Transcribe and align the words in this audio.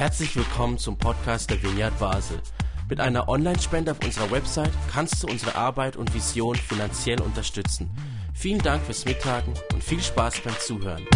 Herzlich 0.00 0.34
willkommen 0.34 0.78
zum 0.78 0.96
Podcast 0.96 1.50
der 1.50 1.62
Vineyard 1.62 1.98
Basel. 1.98 2.38
Mit 2.88 3.00
einer 3.00 3.28
Online-Spende 3.28 3.90
auf 3.90 3.98
unserer 4.02 4.30
Website 4.30 4.72
kannst 4.90 5.22
du 5.22 5.26
unsere 5.26 5.56
Arbeit 5.56 5.98
und 5.98 6.14
Vision 6.14 6.56
finanziell 6.56 7.20
unterstützen. 7.20 7.90
Vielen 8.34 8.62
Dank 8.62 8.82
fürs 8.82 9.04
Mittagen 9.04 9.52
und 9.74 9.84
viel 9.84 10.00
Spaß 10.00 10.40
beim 10.40 10.58
Zuhören. 10.58 11.06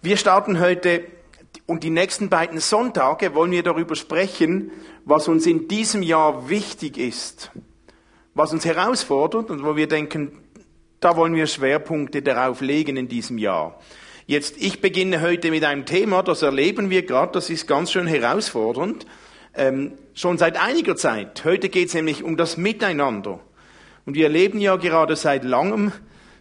Wir 0.00 0.16
starten 0.16 0.60
heute 0.60 1.04
und 1.66 1.84
die 1.84 1.90
nächsten 1.90 2.30
beiden 2.30 2.58
Sonntage 2.58 3.34
wollen 3.34 3.50
wir 3.50 3.62
darüber 3.62 3.94
sprechen, 3.94 4.70
was 5.04 5.28
uns 5.28 5.44
in 5.44 5.68
diesem 5.68 6.02
Jahr 6.02 6.48
wichtig 6.48 6.96
ist, 6.96 7.50
was 8.32 8.50
uns 8.50 8.64
herausfordert 8.64 9.50
und 9.50 9.62
wo 9.62 9.76
wir 9.76 9.88
denken, 9.88 10.38
da 11.00 11.18
wollen 11.18 11.34
wir 11.34 11.46
Schwerpunkte 11.46 12.22
darauf 12.22 12.62
legen 12.62 12.96
in 12.96 13.08
diesem 13.08 13.36
Jahr. 13.36 13.78
Jetzt, 14.26 14.56
ich 14.56 14.80
beginne 14.80 15.20
heute 15.20 15.50
mit 15.50 15.64
einem 15.64 15.84
Thema, 15.84 16.22
das 16.22 16.40
erleben 16.40 16.88
wir 16.88 17.04
gerade, 17.04 17.32
das 17.32 17.50
ist 17.50 17.66
ganz 17.66 17.92
schön 17.92 18.06
herausfordernd, 18.06 19.04
ähm, 19.54 19.98
schon 20.14 20.38
seit 20.38 20.58
einiger 20.58 20.96
Zeit. 20.96 21.44
Heute 21.44 21.68
geht 21.68 21.88
es 21.88 21.94
nämlich 21.94 22.22
um 22.22 22.38
das 22.38 22.56
Miteinander. 22.56 23.40
Und 24.06 24.14
wir 24.14 24.24
erleben 24.24 24.60
ja 24.60 24.76
gerade 24.76 25.14
seit 25.16 25.44
langem, 25.44 25.92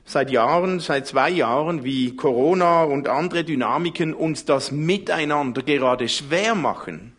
seit 0.05 0.31
Jahren, 0.31 0.79
seit 0.79 1.07
zwei 1.07 1.29
Jahren, 1.29 1.83
wie 1.83 2.15
Corona 2.15 2.83
und 2.83 3.09
andere 3.09 3.43
Dynamiken 3.43 4.13
uns 4.13 4.45
das 4.45 4.71
Miteinander 4.71 5.61
gerade 5.61 6.07
schwer 6.07 6.55
machen. 6.55 7.11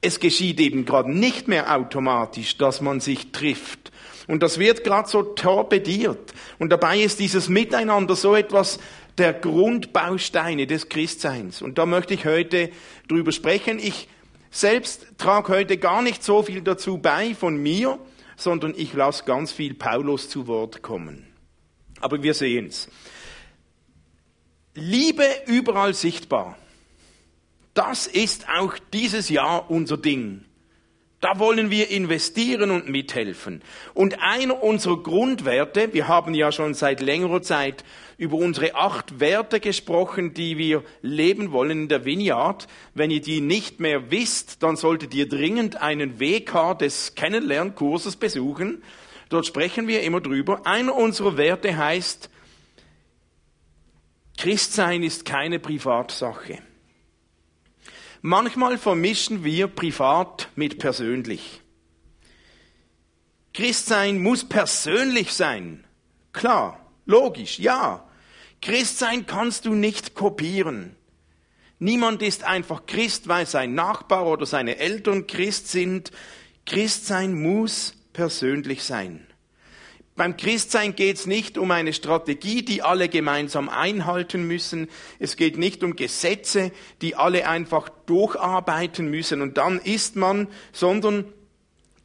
Es 0.00 0.20
geschieht 0.20 0.60
eben 0.60 0.84
gerade 0.84 1.10
nicht 1.12 1.48
mehr 1.48 1.76
automatisch, 1.76 2.56
dass 2.56 2.80
man 2.80 3.00
sich 3.00 3.32
trifft. 3.32 3.90
Und 4.28 4.44
das 4.44 4.60
wird 4.60 4.84
gerade 4.84 5.08
so 5.08 5.22
torpediert. 5.22 6.32
Und 6.60 6.70
dabei 6.70 7.00
ist 7.00 7.18
dieses 7.18 7.48
Miteinander 7.48 8.14
so 8.14 8.36
etwas 8.36 8.78
der 9.20 9.34
Grundbausteine 9.34 10.66
des 10.66 10.88
Christseins. 10.88 11.60
Und 11.60 11.76
da 11.76 11.84
möchte 11.84 12.14
ich 12.14 12.24
heute 12.24 12.70
drüber 13.06 13.32
sprechen. 13.32 13.78
Ich 13.78 14.08
selbst 14.50 15.06
trage 15.18 15.52
heute 15.52 15.76
gar 15.76 16.00
nicht 16.00 16.24
so 16.24 16.42
viel 16.42 16.62
dazu 16.62 16.96
bei 16.96 17.34
von 17.34 17.56
mir, 17.56 17.98
sondern 18.36 18.72
ich 18.74 18.94
lasse 18.94 19.24
ganz 19.24 19.52
viel 19.52 19.74
Paulus 19.74 20.30
zu 20.30 20.46
Wort 20.46 20.80
kommen. 20.80 21.26
Aber 22.00 22.22
wir 22.22 22.32
sehen's. 22.32 22.88
Liebe 24.74 25.26
überall 25.46 25.92
sichtbar. 25.92 26.56
Das 27.74 28.06
ist 28.06 28.46
auch 28.48 28.78
dieses 28.94 29.28
Jahr 29.28 29.70
unser 29.70 29.98
Ding. 29.98 30.46
Da 31.20 31.38
wollen 31.38 31.70
wir 31.70 31.90
investieren 31.90 32.70
und 32.70 32.88
mithelfen. 32.88 33.60
Und 33.92 34.22
einer 34.22 34.62
unserer 34.62 35.02
Grundwerte, 35.02 35.92
wir 35.92 36.08
haben 36.08 36.32
ja 36.32 36.50
schon 36.50 36.72
seit 36.72 37.02
längerer 37.02 37.42
Zeit 37.42 37.84
über 38.20 38.36
unsere 38.36 38.74
acht 38.74 39.18
Werte 39.18 39.60
gesprochen, 39.60 40.34
die 40.34 40.58
wir 40.58 40.84
leben 41.00 41.52
wollen 41.52 41.70
in 41.70 41.88
der 41.88 42.04
Vineyard. 42.04 42.68
Wenn 42.92 43.10
ihr 43.10 43.22
die 43.22 43.40
nicht 43.40 43.80
mehr 43.80 44.10
wisst, 44.10 44.62
dann 44.62 44.76
solltet 44.76 45.14
ihr 45.14 45.26
dringend 45.26 45.80
einen 45.80 46.20
WK 46.20 46.78
des 46.78 47.14
Kennenlernkurses 47.14 48.16
besuchen. 48.16 48.82
Dort 49.30 49.46
sprechen 49.46 49.88
wir 49.88 50.02
immer 50.02 50.20
drüber. 50.20 50.66
Einer 50.66 50.94
unserer 50.94 51.38
Werte 51.38 51.78
heißt, 51.78 52.28
Christsein 54.36 55.02
ist 55.02 55.24
keine 55.24 55.58
Privatsache. 55.58 56.58
Manchmal 58.20 58.76
vermischen 58.76 59.44
wir 59.44 59.66
privat 59.66 60.50
mit 60.56 60.78
persönlich. 60.78 61.62
Christsein 63.54 64.22
muss 64.22 64.46
persönlich 64.46 65.32
sein. 65.32 65.84
Klar, 66.34 66.84
logisch, 67.06 67.58
ja. 67.58 68.06
Christsein 68.60 69.26
kannst 69.26 69.64
du 69.64 69.74
nicht 69.74 70.14
kopieren. 70.14 70.96
Niemand 71.78 72.20
ist 72.20 72.44
einfach 72.44 72.84
Christ, 72.86 73.26
weil 73.28 73.46
sein 73.46 73.74
Nachbar 73.74 74.26
oder 74.26 74.44
seine 74.44 74.76
Eltern 74.78 75.26
Christ 75.26 75.68
sind. 75.68 76.10
Christsein 76.66 77.34
muss 77.34 77.94
persönlich 78.12 78.82
sein. 78.84 79.26
Beim 80.14 80.36
Christsein 80.36 80.94
geht 80.94 81.16
es 81.16 81.26
nicht 81.26 81.56
um 81.56 81.70
eine 81.70 81.94
Strategie, 81.94 82.62
die 82.62 82.82
alle 82.82 83.08
gemeinsam 83.08 83.70
einhalten 83.70 84.46
müssen. 84.46 84.90
Es 85.18 85.36
geht 85.36 85.56
nicht 85.56 85.82
um 85.82 85.96
Gesetze, 85.96 86.72
die 87.00 87.16
alle 87.16 87.48
einfach 87.48 87.88
durcharbeiten 88.04 89.10
müssen 89.10 89.40
und 89.40 89.56
dann 89.56 89.78
ist 89.78 90.16
man, 90.16 90.48
sondern 90.72 91.24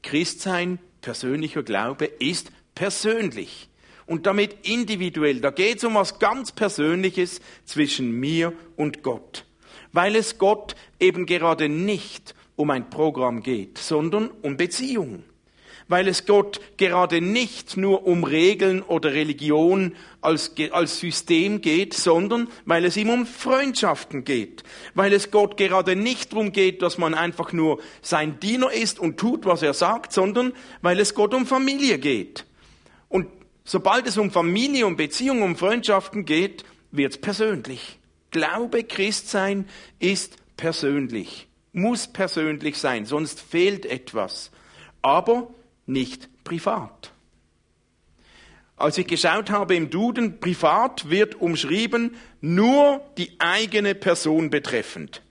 Christsein, 0.02 0.80
persönlicher 1.02 1.64
Glaube, 1.64 2.06
ist 2.06 2.54
persönlich 2.74 3.68
und 4.06 4.26
damit 4.26 4.68
individuell. 4.68 5.42
Da 5.42 5.52
geht 5.52 5.78
es 5.78 5.84
um 5.84 5.96
was 5.96 6.20
ganz 6.20 6.52
Persönliches 6.52 7.42
zwischen 7.66 8.12
mir 8.12 8.54
und 8.76 9.04
Gott, 9.04 9.46
weil 9.92 10.16
es 10.16 10.38
Gott 10.38 10.76
eben 11.00 11.26
gerade 11.26 11.70
nicht 11.70 12.36
um 12.56 12.70
ein 12.70 12.90
Programm 12.90 13.44
geht, 13.44 13.78
sondern 13.78 14.30
um 14.42 14.58
Beziehung 14.58 15.24
weil 15.88 16.08
es 16.08 16.26
Gott 16.26 16.60
gerade 16.78 17.22
nicht 17.22 17.78
nur 17.78 18.08
um 18.08 18.24
Regeln 18.24 18.82
oder 18.82 19.14
Religion 19.14 19.96
als, 20.22 20.54
als 20.72 21.00
System 21.00 21.62
geht, 21.62 21.94
sondern 21.94 22.48
weil 22.66 22.86
es 22.86 22.98
ihm 22.98 23.10
um 23.10 23.26
Freundschaften 23.26 24.24
geht, 24.24 24.64
weil 24.96 25.14
es 25.14 25.32
Gott 25.32 25.58
gerade 25.58 25.96
nicht 25.96 26.34
darum 26.34 26.52
geht, 26.52 26.82
dass 26.82 26.98
man 26.98 27.14
einfach 27.14 27.54
nur 27.54 27.80
sein 28.02 28.40
Diener 28.40 28.72
ist 28.72 29.00
und 29.00 29.18
tut, 29.18 29.46
was 29.46 29.62
er 29.62 29.74
sagt, 29.74 30.12
sondern 30.12 30.54
weil 30.82 31.00
es 31.00 31.14
Gott 31.14 31.34
um 31.34 31.46
Familie 31.46 32.00
geht. 32.00 32.46
Und 33.08 33.28
sobald 33.66 34.08
es 34.08 34.18
um 34.18 34.32
Familie, 34.32 34.88
um 34.88 34.96
Beziehung, 34.96 35.42
um 35.42 35.58
Freundschaften 35.58 36.24
geht, 36.24 36.64
wird 36.92 37.14
es 37.14 37.18
persönlich. 37.20 38.00
Glaube, 38.32 38.84
Christsein 38.84 39.68
ist 40.00 40.38
persönlich, 40.56 41.48
muss 41.74 42.08
persönlich 42.08 42.78
sein, 42.78 43.06
sonst 43.06 43.42
fehlt 43.42 43.86
etwas. 43.86 44.52
Aber 45.02 45.54
nicht 45.86 46.30
privat. 46.44 47.12
Als 48.78 48.98
ich 48.98 49.08
geschaut 49.08 49.50
habe 49.50 49.76
im 49.76 49.90
Duden, 49.90 50.40
privat 50.40 51.10
wird 51.10 51.36
umschrieben 51.36 52.16
nur 52.42 53.02
die 53.18 53.32
eigene 53.40 53.96
Person 53.96 54.50
betreffend. 54.50 55.22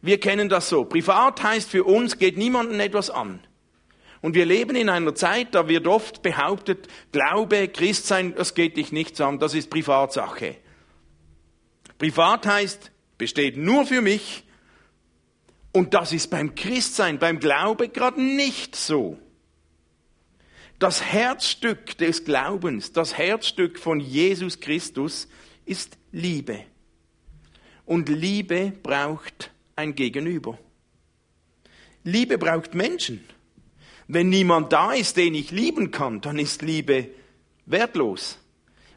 Wir 0.00 0.18
kennen 0.18 0.48
das 0.48 0.68
so. 0.68 0.84
Privat 0.84 1.42
heißt 1.42 1.70
für 1.70 1.84
uns, 1.84 2.18
geht 2.18 2.38
niemandem 2.38 2.80
etwas 2.80 3.10
an. 3.10 3.40
Und 4.24 4.34
wir 4.34 4.46
leben 4.46 4.74
in 4.74 4.88
einer 4.88 5.14
Zeit, 5.14 5.54
da 5.54 5.68
wird 5.68 5.86
oft 5.86 6.22
behauptet, 6.22 6.88
Glaube, 7.12 7.68
Christsein, 7.68 8.34
das 8.34 8.54
geht 8.54 8.78
dich 8.78 8.90
nichts 8.90 9.20
an, 9.20 9.38
das 9.38 9.52
ist 9.52 9.68
Privatsache. 9.68 10.56
Privat 11.98 12.46
heißt, 12.46 12.90
besteht 13.18 13.58
nur 13.58 13.84
für 13.84 14.00
mich. 14.00 14.44
Und 15.72 15.92
das 15.92 16.14
ist 16.14 16.30
beim 16.30 16.54
Christsein, 16.54 17.18
beim 17.18 17.38
Glaube 17.38 17.90
gerade 17.90 18.22
nicht 18.22 18.76
so. 18.76 19.18
Das 20.78 21.02
Herzstück 21.02 21.98
des 21.98 22.24
Glaubens, 22.24 22.92
das 22.92 23.18
Herzstück 23.18 23.78
von 23.78 24.00
Jesus 24.00 24.58
Christus 24.58 25.28
ist 25.66 25.98
Liebe. 26.12 26.64
Und 27.84 28.08
Liebe 28.08 28.72
braucht 28.82 29.50
ein 29.76 29.94
Gegenüber. 29.94 30.58
Liebe 32.04 32.38
braucht 32.38 32.74
Menschen. 32.74 33.22
Wenn 34.06 34.28
niemand 34.28 34.72
da 34.72 34.92
ist, 34.92 35.16
den 35.16 35.34
ich 35.34 35.50
lieben 35.50 35.90
kann, 35.90 36.20
dann 36.20 36.38
ist 36.38 36.62
Liebe 36.62 37.08
wertlos. 37.66 38.38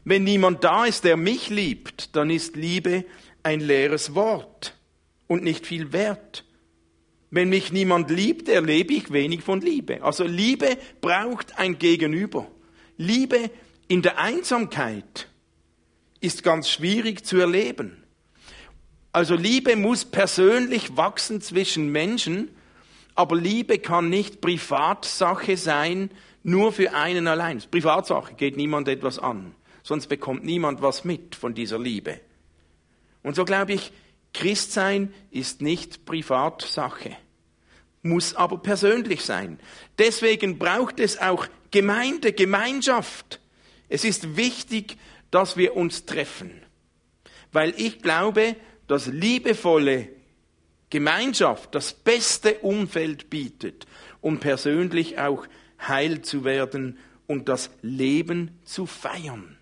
Wenn 0.04 0.24
niemand 0.24 0.64
da 0.64 0.84
ist, 0.84 1.04
der 1.04 1.16
mich 1.16 1.50
liebt, 1.50 2.14
dann 2.16 2.30
ist 2.30 2.56
Liebe 2.56 3.04
ein 3.42 3.60
leeres 3.60 4.14
Wort 4.14 4.74
und 5.26 5.42
nicht 5.42 5.66
viel 5.66 5.92
wert. 5.92 6.44
Wenn 7.30 7.50
mich 7.50 7.72
niemand 7.72 8.10
liebt, 8.10 8.48
erlebe 8.48 8.94
ich 8.94 9.12
wenig 9.12 9.42
von 9.42 9.60
Liebe. 9.60 10.02
Also 10.02 10.24
Liebe 10.24 10.78
braucht 11.00 11.58
ein 11.58 11.78
Gegenüber. 11.78 12.50
Liebe 12.96 13.50
in 13.86 14.02
der 14.02 14.18
Einsamkeit 14.18 15.28
ist 16.20 16.42
ganz 16.42 16.70
schwierig 16.70 17.24
zu 17.24 17.38
erleben. 17.38 18.02
Also 19.12 19.34
Liebe 19.34 19.76
muss 19.76 20.04
persönlich 20.04 20.96
wachsen 20.96 21.40
zwischen 21.40 21.90
Menschen, 21.90 22.50
aber 23.18 23.34
Liebe 23.34 23.80
kann 23.80 24.08
nicht 24.08 24.40
Privatsache 24.40 25.56
sein, 25.56 26.12
nur 26.44 26.72
für 26.72 26.94
einen 26.94 27.26
allein. 27.26 27.60
Privatsache 27.68 28.34
geht 28.34 28.56
niemand 28.56 28.86
etwas 28.86 29.18
an, 29.18 29.56
sonst 29.82 30.06
bekommt 30.06 30.44
niemand 30.44 30.82
was 30.82 31.04
mit 31.04 31.34
von 31.34 31.52
dieser 31.52 31.80
Liebe. 31.80 32.20
Und 33.24 33.34
so 33.34 33.44
glaube 33.44 33.72
ich, 33.72 33.90
Christsein 34.32 35.12
ist 35.32 35.62
nicht 35.62 36.04
Privatsache, 36.04 37.16
muss 38.02 38.36
aber 38.36 38.58
persönlich 38.58 39.24
sein. 39.24 39.58
Deswegen 39.98 40.56
braucht 40.56 41.00
es 41.00 41.18
auch 41.18 41.48
Gemeinde, 41.72 42.32
Gemeinschaft. 42.32 43.40
Es 43.88 44.04
ist 44.04 44.36
wichtig, 44.36 44.96
dass 45.32 45.56
wir 45.56 45.74
uns 45.74 46.06
treffen, 46.06 46.52
weil 47.50 47.74
ich 47.78 48.00
glaube, 48.00 48.54
dass 48.86 49.08
liebevolle 49.08 50.08
Gemeinschaft 50.90 51.74
das 51.74 51.92
beste 51.92 52.54
Umfeld 52.60 53.30
bietet, 53.30 53.86
um 54.20 54.40
persönlich 54.40 55.18
auch 55.18 55.46
heil 55.80 56.22
zu 56.22 56.44
werden 56.44 56.98
und 57.26 57.48
das 57.48 57.70
Leben 57.82 58.58
zu 58.64 58.86
feiern. 58.86 59.58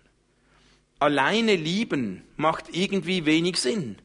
Alleine 0.99 1.55
lieben 1.55 2.23
macht 2.37 2.75
irgendwie 2.75 3.25
wenig 3.25 3.57
Sinn. 3.57 3.97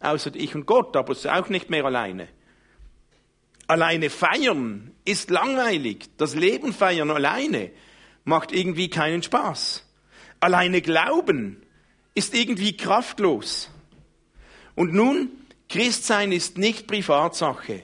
außer 0.00 0.34
ich 0.34 0.54
und 0.54 0.66
Gott, 0.66 0.96
aber 0.96 1.12
es 1.12 1.20
ist 1.20 1.30
auch 1.30 1.48
nicht 1.48 1.70
mehr 1.70 1.84
alleine. 1.84 2.28
Alleine 3.68 4.10
feiern 4.10 4.90
ist 5.04 5.30
langweilig. 5.30 6.06
Das 6.16 6.34
Leben 6.34 6.72
feiern 6.72 7.10
alleine 7.10 7.70
macht 8.24 8.52
irgendwie 8.52 8.88
keinen 8.88 9.22
Spaß. 9.22 9.86
Alleine 10.40 10.82
glauben 10.82 11.62
ist 12.14 12.34
irgendwie 12.34 12.76
kraftlos. 12.76 13.70
Und 14.74 14.92
nun, 14.92 15.30
Christsein 15.72 16.32
ist 16.32 16.58
nicht 16.58 16.86
Privatsache. 16.86 17.82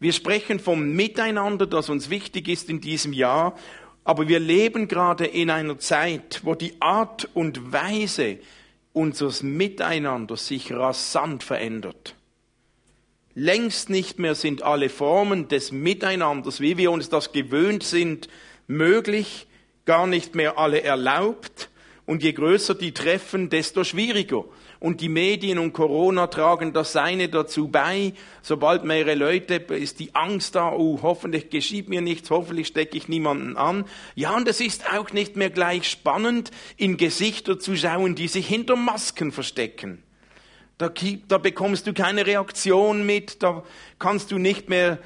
Wir 0.00 0.12
sprechen 0.12 0.58
vom 0.58 0.90
Miteinander, 0.90 1.68
das 1.68 1.88
uns 1.88 2.10
wichtig 2.10 2.48
ist 2.48 2.68
in 2.68 2.80
diesem 2.80 3.12
Jahr, 3.12 3.56
aber 4.02 4.26
wir 4.26 4.40
leben 4.40 4.88
gerade 4.88 5.26
in 5.26 5.48
einer 5.48 5.78
Zeit, 5.78 6.40
wo 6.42 6.56
die 6.56 6.74
Art 6.80 7.28
und 7.32 7.70
Weise 7.70 8.38
unseres 8.92 9.44
Miteinanders 9.44 10.48
sich 10.48 10.72
rasant 10.72 11.44
verändert. 11.44 12.16
Längst 13.36 13.88
nicht 13.88 14.18
mehr 14.18 14.34
sind 14.34 14.64
alle 14.64 14.88
Formen 14.88 15.46
des 15.46 15.70
Miteinanders, 15.70 16.58
wie 16.58 16.76
wir 16.76 16.90
uns 16.90 17.08
das 17.08 17.30
gewöhnt 17.30 17.84
sind, 17.84 18.28
möglich, 18.66 19.46
gar 19.84 20.08
nicht 20.08 20.34
mehr 20.34 20.58
alle 20.58 20.82
erlaubt. 20.82 21.70
Und 22.04 22.24
je 22.24 22.32
größer 22.32 22.74
die 22.74 22.90
Treffen, 22.92 23.48
desto 23.48 23.84
schwieriger. 23.84 24.44
Und 24.82 25.00
die 25.00 25.08
Medien 25.08 25.60
und 25.60 25.72
Corona 25.72 26.26
tragen 26.26 26.72
das 26.72 26.90
seine 26.90 27.28
dazu 27.28 27.68
bei. 27.68 28.14
Sobald 28.42 28.82
mehrere 28.82 29.14
Leute, 29.14 29.54
ist 29.54 30.00
die 30.00 30.12
Angst 30.16 30.56
da, 30.56 30.72
oh, 30.72 30.98
hoffentlich 31.02 31.50
geschieht 31.50 31.88
mir 31.88 32.00
nichts, 32.00 32.30
hoffentlich 32.30 32.66
stecke 32.66 32.96
ich 32.96 33.06
niemanden 33.06 33.56
an. 33.56 33.84
Ja, 34.16 34.34
und 34.34 34.48
es 34.48 34.60
ist 34.60 34.92
auch 34.92 35.12
nicht 35.12 35.36
mehr 35.36 35.50
gleich 35.50 35.88
spannend, 35.88 36.50
in 36.76 36.96
Gesichter 36.96 37.60
zu 37.60 37.76
schauen, 37.76 38.16
die 38.16 38.26
sich 38.26 38.48
hinter 38.48 38.74
Masken 38.74 39.30
verstecken. 39.30 40.02
Da, 40.78 40.92
da 41.28 41.38
bekommst 41.38 41.86
du 41.86 41.92
keine 41.92 42.26
Reaktion 42.26 43.06
mit, 43.06 43.40
da 43.44 43.62
kannst 44.00 44.32
du 44.32 44.38
nicht 44.38 44.68
mehr 44.68 44.98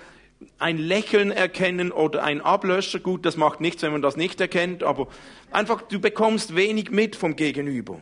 ein 0.58 0.78
Lächeln 0.78 1.30
erkennen 1.30 1.92
oder 1.92 2.24
ein 2.24 2.40
Ablöscher. 2.40 2.98
Gut, 2.98 3.26
das 3.26 3.36
macht 3.36 3.60
nichts, 3.60 3.82
wenn 3.82 3.92
man 3.92 4.00
das 4.00 4.16
nicht 4.16 4.40
erkennt, 4.40 4.82
aber 4.82 5.08
einfach, 5.50 5.82
du 5.82 6.00
bekommst 6.00 6.56
wenig 6.56 6.90
mit 6.90 7.14
vom 7.14 7.36
Gegenüber. 7.36 8.00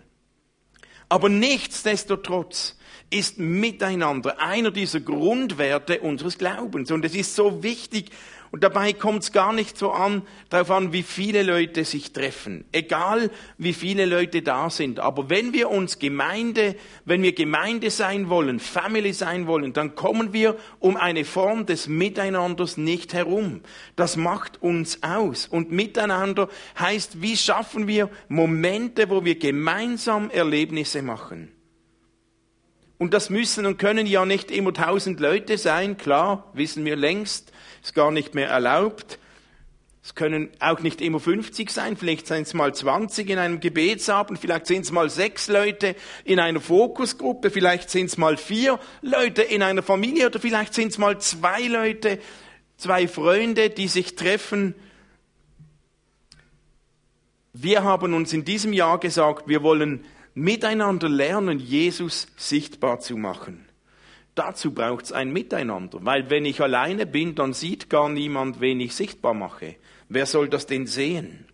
Aber 1.14 1.28
nichtsdestotrotz 1.28 2.76
ist 3.08 3.38
Miteinander 3.38 4.40
einer 4.40 4.72
dieser 4.72 4.98
Grundwerte 4.98 6.00
unseres 6.00 6.38
Glaubens. 6.38 6.90
Und 6.90 7.04
es 7.04 7.14
ist 7.14 7.36
so 7.36 7.62
wichtig, 7.62 8.10
und 8.54 8.62
dabei 8.62 8.92
kommt 8.92 9.24
es 9.24 9.32
gar 9.32 9.52
nicht 9.52 9.76
so 9.76 9.90
an, 9.90 10.22
darauf 10.48 10.70
an, 10.70 10.92
wie 10.92 11.02
viele 11.02 11.42
Leute 11.42 11.84
sich 11.84 12.12
treffen. 12.12 12.64
Egal, 12.70 13.32
wie 13.58 13.72
viele 13.72 14.06
Leute 14.06 14.42
da 14.42 14.70
sind. 14.70 15.00
Aber 15.00 15.28
wenn 15.28 15.52
wir 15.52 15.70
uns 15.70 15.98
Gemeinde, 15.98 16.76
wenn 17.04 17.24
wir 17.24 17.34
Gemeinde 17.34 17.90
sein 17.90 18.28
wollen, 18.28 18.60
Family 18.60 19.12
sein 19.12 19.48
wollen, 19.48 19.72
dann 19.72 19.96
kommen 19.96 20.32
wir 20.32 20.56
um 20.78 20.96
eine 20.96 21.24
Form 21.24 21.66
des 21.66 21.88
Miteinanders 21.88 22.76
nicht 22.76 23.12
herum. 23.12 23.62
Das 23.96 24.16
macht 24.16 24.62
uns 24.62 25.02
aus. 25.02 25.48
Und 25.48 25.72
Miteinander 25.72 26.48
heißt, 26.78 27.20
wie 27.20 27.36
schaffen 27.36 27.88
wir 27.88 28.08
Momente, 28.28 29.10
wo 29.10 29.24
wir 29.24 29.36
gemeinsam 29.36 30.30
Erlebnisse 30.30 31.02
machen. 31.02 31.50
Und 32.98 33.14
das 33.14 33.30
müssen 33.30 33.66
und 33.66 33.78
können 33.78 34.06
ja 34.06 34.24
nicht 34.24 34.52
immer 34.52 34.72
tausend 34.72 35.18
Leute 35.18 35.58
sein, 35.58 35.96
klar, 35.96 36.52
wissen 36.54 36.84
wir 36.84 36.94
längst 36.94 37.50
ist 37.84 37.94
gar 37.94 38.10
nicht 38.10 38.34
mehr 38.34 38.48
erlaubt. 38.48 39.18
Es 40.02 40.14
können 40.14 40.50
auch 40.60 40.80
nicht 40.80 41.00
immer 41.00 41.18
50 41.18 41.70
sein, 41.70 41.96
vielleicht 41.96 42.26
sind 42.26 42.46
es 42.46 42.52
mal 42.52 42.74
20 42.74 43.30
in 43.30 43.38
einem 43.38 43.60
Gebetsabend, 43.60 44.38
vielleicht 44.38 44.66
sind 44.66 44.82
es 44.82 44.92
mal 44.92 45.08
sechs 45.08 45.48
Leute 45.48 45.96
in 46.24 46.38
einer 46.38 46.60
Fokusgruppe, 46.60 47.50
vielleicht 47.50 47.88
sind 47.88 48.06
es 48.06 48.18
mal 48.18 48.36
vier 48.36 48.78
Leute 49.00 49.42
in 49.42 49.62
einer 49.62 49.82
Familie 49.82 50.26
oder 50.26 50.40
vielleicht 50.40 50.74
sind 50.74 50.88
es 50.88 50.98
mal 50.98 51.18
zwei 51.20 51.62
Leute, 51.68 52.18
zwei 52.76 53.08
Freunde, 53.08 53.70
die 53.70 53.88
sich 53.88 54.14
treffen. 54.14 54.74
Wir 57.54 57.82
haben 57.82 58.12
uns 58.12 58.34
in 58.34 58.44
diesem 58.44 58.74
Jahr 58.74 59.00
gesagt, 59.00 59.48
wir 59.48 59.62
wollen 59.62 60.04
miteinander 60.34 61.08
lernen, 61.08 61.58
Jesus 61.58 62.26
sichtbar 62.36 63.00
zu 63.00 63.16
machen. 63.16 63.66
Dazu 64.34 64.72
braucht 64.72 65.04
es 65.04 65.12
ein 65.12 65.32
Miteinander, 65.32 65.98
weil 66.02 66.28
wenn 66.28 66.44
ich 66.44 66.60
alleine 66.60 67.06
bin, 67.06 67.36
dann 67.36 67.52
sieht 67.52 67.88
gar 67.88 68.08
niemand, 68.08 68.60
wen 68.60 68.80
ich 68.80 68.94
sichtbar 68.94 69.32
mache. 69.32 69.76
Wer 70.08 70.26
soll 70.26 70.48
das 70.48 70.66
denn 70.66 70.86
sehen? 70.86 71.46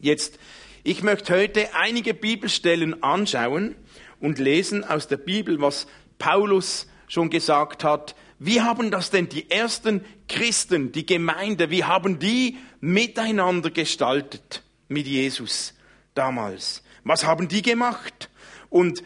Jetzt, 0.00 0.38
ich 0.84 1.02
möchte 1.02 1.34
heute 1.34 1.74
einige 1.74 2.14
Bibelstellen 2.14 3.02
anschauen 3.02 3.74
und 4.20 4.38
lesen 4.38 4.84
aus 4.84 5.08
der 5.08 5.16
Bibel, 5.16 5.60
was 5.60 5.88
Paulus 6.18 6.86
schon 7.08 7.28
gesagt 7.28 7.82
hat. 7.82 8.14
Wie 8.38 8.60
haben 8.60 8.90
das 8.90 9.10
denn 9.10 9.28
die 9.28 9.50
ersten 9.50 10.04
Christen, 10.28 10.92
die 10.92 11.06
Gemeinde, 11.06 11.70
wie 11.70 11.84
haben 11.84 12.18
die 12.18 12.58
miteinander 12.80 13.70
gestaltet 13.70 14.62
mit 14.88 15.06
Jesus 15.06 15.74
damals? 16.14 16.84
Was 17.02 17.24
haben 17.24 17.48
die 17.48 17.62
gemacht? 17.62 18.30
Und 18.68 19.02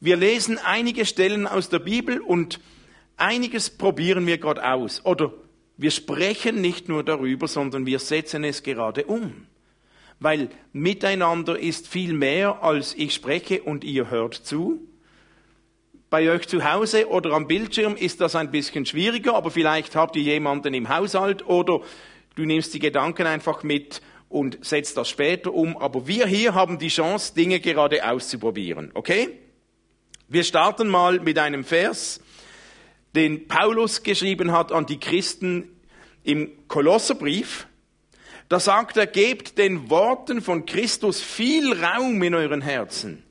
wir 0.00 0.16
lesen 0.16 0.58
einige 0.58 1.04
Stellen 1.04 1.46
aus 1.46 1.68
der 1.68 1.78
Bibel 1.78 2.20
und 2.20 2.58
einiges 3.18 3.68
probieren 3.68 4.26
wir 4.26 4.38
Gott 4.38 4.58
aus. 4.58 5.04
Oder 5.04 5.32
wir 5.76 5.90
sprechen 5.90 6.62
nicht 6.62 6.88
nur 6.88 7.04
darüber, 7.04 7.46
sondern 7.48 7.84
wir 7.84 7.98
setzen 7.98 8.42
es 8.44 8.62
gerade 8.62 9.04
um. 9.04 9.46
Weil 10.18 10.48
miteinander 10.72 11.58
ist 11.58 11.86
viel 11.86 12.14
mehr 12.14 12.62
als 12.62 12.94
ich 12.94 13.14
spreche 13.14 13.62
und 13.62 13.84
ihr 13.84 14.10
hört 14.10 14.34
zu. 14.34 14.80
Bei 16.08 16.30
euch 16.30 16.48
zu 16.48 16.64
Hause 16.70 17.08
oder 17.08 17.32
am 17.32 17.46
Bildschirm 17.46 17.94
ist 17.94 18.20
das 18.20 18.34
ein 18.34 18.50
bisschen 18.50 18.84
schwieriger, 18.84 19.34
aber 19.34 19.50
vielleicht 19.50 19.96
habt 19.96 20.16
ihr 20.16 20.22
jemanden 20.22 20.74
im 20.74 20.88
Haushalt 20.88 21.46
oder 21.46 21.80
du 22.36 22.44
nimmst 22.44 22.74
die 22.74 22.78
Gedanken 22.78 23.26
einfach 23.26 23.62
mit 23.62 24.00
und 24.30 24.64
setzt 24.64 24.96
das 24.96 25.10
später 25.10 25.52
um. 25.52 25.76
Aber 25.76 26.06
wir 26.06 26.26
hier 26.26 26.54
haben 26.54 26.78
die 26.78 26.88
Chance, 26.88 27.34
Dinge 27.34 27.60
gerade 27.60 28.08
auszuprobieren. 28.08 28.90
Okay? 28.94 29.39
Wir 30.32 30.44
starten 30.44 30.86
mal 30.86 31.18
mit 31.18 31.40
einem 31.40 31.64
Vers, 31.64 32.20
den 33.16 33.48
Paulus 33.48 34.04
geschrieben 34.04 34.52
hat 34.52 34.70
an 34.70 34.86
die 34.86 35.00
Christen 35.00 35.68
im 36.22 36.52
Kolosserbrief. 36.68 37.66
Da 38.48 38.60
sagt 38.60 38.96
er, 38.96 39.08
gebt 39.08 39.58
den 39.58 39.90
Worten 39.90 40.40
von 40.40 40.66
Christus 40.66 41.20
viel 41.20 41.72
Raum 41.72 42.22
in 42.22 42.36
euren 42.36 42.60
Herzen. 42.60 43.24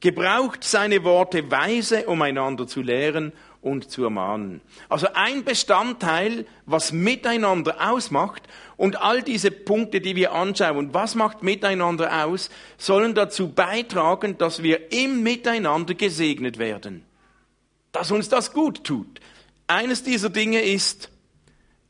Gebraucht 0.00 0.64
seine 0.64 1.04
Worte 1.04 1.50
weise, 1.50 2.06
um 2.06 2.22
einander 2.22 2.66
zu 2.66 2.80
lehren 2.80 3.34
und 3.62 3.90
zu 3.90 4.04
ermahnen. 4.04 4.60
Also 4.88 5.08
ein 5.14 5.44
Bestandteil, 5.44 6.46
was 6.66 6.92
miteinander 6.92 7.90
ausmacht 7.90 8.42
und 8.76 9.00
all 9.02 9.22
diese 9.22 9.50
Punkte, 9.50 10.00
die 10.00 10.16
wir 10.16 10.32
anschauen, 10.32 10.94
was 10.94 11.14
macht 11.14 11.42
miteinander 11.42 12.24
aus, 12.24 12.50
sollen 12.78 13.14
dazu 13.14 13.52
beitragen, 13.52 14.38
dass 14.38 14.62
wir 14.62 14.92
im 14.92 15.22
Miteinander 15.22 15.94
gesegnet 15.94 16.58
werden. 16.58 17.04
Dass 17.92 18.10
uns 18.10 18.28
das 18.28 18.52
gut 18.52 18.84
tut. 18.84 19.20
Eines 19.66 20.02
dieser 20.02 20.30
Dinge 20.30 20.62
ist, 20.62 21.10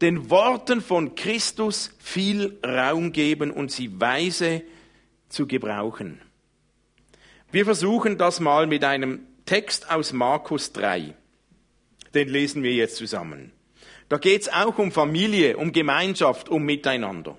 den 0.01 0.31
Worten 0.31 0.81
von 0.81 1.15
Christus 1.15 1.95
viel 1.99 2.59
Raum 2.65 3.13
geben 3.13 3.51
und 3.51 3.71
sie 3.71 4.01
weise 4.01 4.63
zu 5.29 5.47
gebrauchen. 5.47 6.21
Wir 7.53 7.65
versuchen 7.65 8.17
das 8.17 8.41
mal 8.41 8.67
mit 8.67 8.83
einem 8.83 9.27
Text 9.45 9.91
aus 9.91 10.13
Markus 10.13 10.73
3 10.73 11.15
den 12.15 12.29
lesen 12.29 12.63
wir 12.63 12.73
jetzt 12.73 12.97
zusammen. 12.97 13.53
Da 14.09 14.19
geht 14.19 14.43
es 14.43 14.49
auch 14.49 14.79
um 14.79 14.91
Familie, 14.91 15.57
um 15.57 15.73
Gemeinschaft, 15.73 16.49
um 16.49 16.65
Miteinander. 16.65 17.39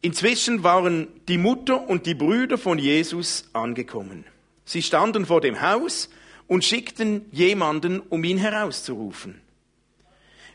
Inzwischen 0.00 0.62
waren 0.62 1.08
die 1.28 1.38
Mutter 1.38 1.88
und 1.88 2.06
die 2.06 2.14
Brüder 2.14 2.58
von 2.58 2.78
Jesus 2.78 3.48
angekommen. 3.52 4.24
Sie 4.64 4.82
standen 4.82 5.26
vor 5.26 5.40
dem 5.40 5.60
Haus 5.60 6.10
und 6.46 6.64
schickten 6.64 7.26
jemanden, 7.32 8.00
um 8.00 8.22
ihn 8.22 8.38
herauszurufen. 8.38 9.40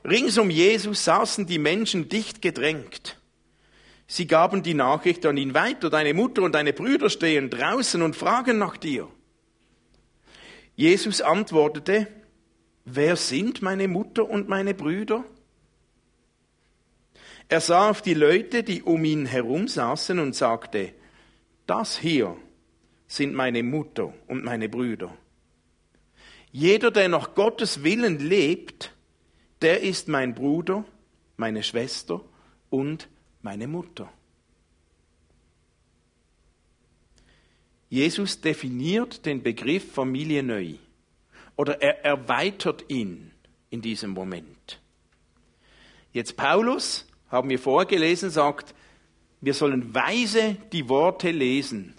Rings 0.05 0.37
um 0.37 0.49
Jesus 0.49 1.03
saßen 1.03 1.45
die 1.45 1.59
Menschen 1.59 2.09
dicht 2.09 2.41
gedrängt. 2.41 3.17
Sie 4.07 4.27
gaben 4.27 4.63
die 4.63 4.73
Nachricht 4.73 5.25
an 5.25 5.37
ihn 5.37 5.53
weiter, 5.53 5.89
deine 5.89 6.13
Mutter 6.13 6.41
und 6.43 6.55
deine 6.55 6.73
Brüder 6.73 7.09
stehen 7.09 7.49
draußen 7.49 8.01
und 8.01 8.15
fragen 8.15 8.57
nach 8.57 8.77
dir. 8.77 9.07
Jesus 10.79 11.19
antwortete, 11.19 12.07
wer 12.85 13.17
sind 13.17 13.61
meine 13.61 13.89
Mutter 13.89 14.29
und 14.29 14.47
meine 14.47 14.73
Brüder? 14.73 15.25
Er 17.49 17.59
sah 17.59 17.89
auf 17.89 18.01
die 18.01 18.13
Leute, 18.13 18.63
die 18.63 18.81
um 18.81 19.03
ihn 19.03 19.25
herum 19.25 19.67
saßen 19.67 20.17
und 20.19 20.37
sagte, 20.37 20.93
das 21.67 21.97
hier 21.97 22.37
sind 23.07 23.33
meine 23.33 23.61
Mutter 23.61 24.13
und 24.27 24.45
meine 24.45 24.69
Brüder. 24.69 25.13
Jeder, 26.53 26.91
der 26.91 27.09
nach 27.09 27.35
Gottes 27.35 27.83
Willen 27.83 28.17
lebt, 28.17 28.93
der 29.61 29.81
ist 29.81 30.07
mein 30.07 30.33
Bruder, 30.33 30.85
meine 31.35 31.61
Schwester 31.61 32.23
und 32.69 33.09
meine 33.41 33.67
Mutter. 33.67 34.09
Jesus 37.89 38.39
definiert 38.39 39.25
den 39.25 39.41
Begriff 39.41 39.91
Familie 39.91 40.43
neu 40.43 40.75
oder 41.55 41.81
er 41.81 42.05
erweitert 42.05 42.85
ihn 42.87 43.31
in 43.69 43.81
diesem 43.81 44.11
Moment. 44.11 44.79
Jetzt 46.13 46.37
Paulus, 46.37 47.07
haben 47.29 47.49
wir 47.49 47.59
vorgelesen, 47.59 48.29
sagt, 48.29 48.73
wir 49.41 49.53
sollen 49.53 49.93
weise 49.93 50.57
die 50.71 50.87
Worte 50.89 51.31
lesen 51.31 51.93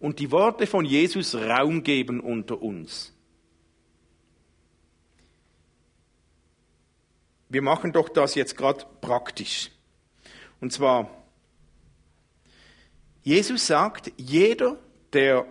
und 0.00 0.18
die 0.18 0.30
Worte 0.30 0.66
von 0.66 0.84
Jesus 0.84 1.34
Raum 1.34 1.82
geben 1.82 2.20
unter 2.20 2.60
uns. 2.60 3.12
Wir 7.48 7.62
machen 7.62 7.92
doch 7.92 8.08
das 8.08 8.34
jetzt 8.34 8.56
gerade 8.56 8.84
praktisch. 9.00 9.70
Und 10.60 10.72
zwar, 10.72 11.10
Jesus 13.22 13.66
sagt, 13.66 14.10
jeder, 14.16 14.78
der 15.12 15.46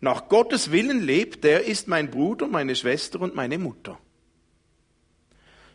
nach 0.00 0.28
Gottes 0.28 0.70
Willen 0.70 1.00
lebt, 1.00 1.44
der 1.44 1.64
ist 1.64 1.88
mein 1.88 2.10
Bruder, 2.10 2.46
meine 2.46 2.76
Schwester 2.76 3.20
und 3.20 3.34
meine 3.34 3.58
Mutter. 3.58 3.98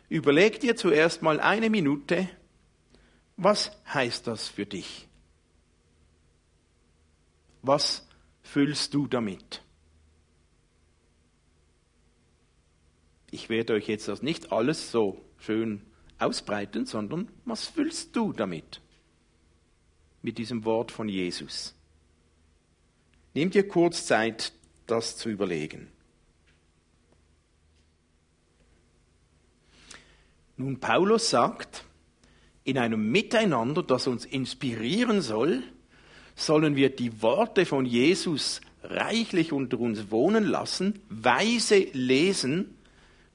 Überleg 0.08 0.60
dir 0.60 0.76
zuerst 0.76 1.22
mal 1.22 1.40
eine 1.40 1.70
Minute, 1.70 2.28
was 3.36 3.72
heißt 3.92 4.26
das 4.26 4.48
für 4.48 4.66
dich? 4.66 5.08
Was 7.62 8.06
füllst 8.42 8.94
du 8.94 9.06
damit? 9.06 9.62
Ich 13.30 13.48
werde 13.48 13.72
euch 13.72 13.88
jetzt 13.88 14.08
das 14.08 14.20
nicht 14.22 14.52
alles 14.52 14.90
so 14.90 15.24
schön 15.38 15.82
ausbreiten, 16.18 16.84
sondern 16.86 17.30
was 17.44 17.66
füllst 17.66 18.14
du 18.14 18.32
damit? 18.32 18.80
Mit 20.20 20.38
diesem 20.38 20.64
Wort 20.64 20.92
von 20.92 21.08
Jesus. 21.08 21.74
Nimm 23.34 23.50
dir 23.50 23.66
kurz 23.66 24.06
Zeit, 24.06 24.52
das 24.86 25.16
zu 25.16 25.30
überlegen. 25.30 25.88
Nun, 30.56 30.78
Paulus 30.78 31.30
sagt, 31.30 31.84
in 32.64 32.78
einem 32.78 33.10
Miteinander, 33.10 33.82
das 33.82 34.06
uns 34.06 34.24
inspirieren 34.24 35.22
soll, 35.22 35.62
sollen 36.34 36.76
wir 36.76 36.90
die 36.90 37.22
Worte 37.22 37.66
von 37.66 37.86
Jesus 37.86 38.60
reichlich 38.82 39.52
unter 39.52 39.80
uns 39.80 40.10
wohnen 40.10 40.44
lassen, 40.44 41.00
weise 41.08 41.86
lesen, 41.92 42.76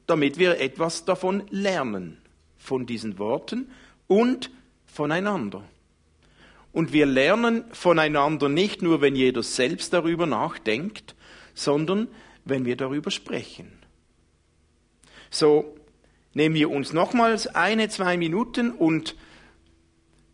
damit 0.05 0.37
wir 0.37 0.59
etwas 0.59 1.05
davon 1.05 1.43
lernen, 1.49 2.17
von 2.57 2.85
diesen 2.85 3.17
Worten 3.17 3.69
und 4.07 4.51
voneinander. 4.85 5.63
Und 6.77 6.93
wir 6.93 7.07
lernen 7.07 7.63
voneinander 7.71 8.49
nicht 8.49 8.83
nur, 8.83 9.01
wenn 9.01 9.15
jeder 9.15 9.41
selbst 9.41 9.93
darüber 9.93 10.27
nachdenkt, 10.27 11.15
sondern 11.55 12.07
wenn 12.45 12.65
wir 12.65 12.75
darüber 12.75 13.09
sprechen. 13.09 13.79
So 15.31 15.75
nehmen 16.35 16.53
wir 16.53 16.69
uns 16.69 16.93
nochmals 16.93 17.47
eine, 17.47 17.89
zwei 17.89 18.15
Minuten 18.15 18.71
und 18.71 19.15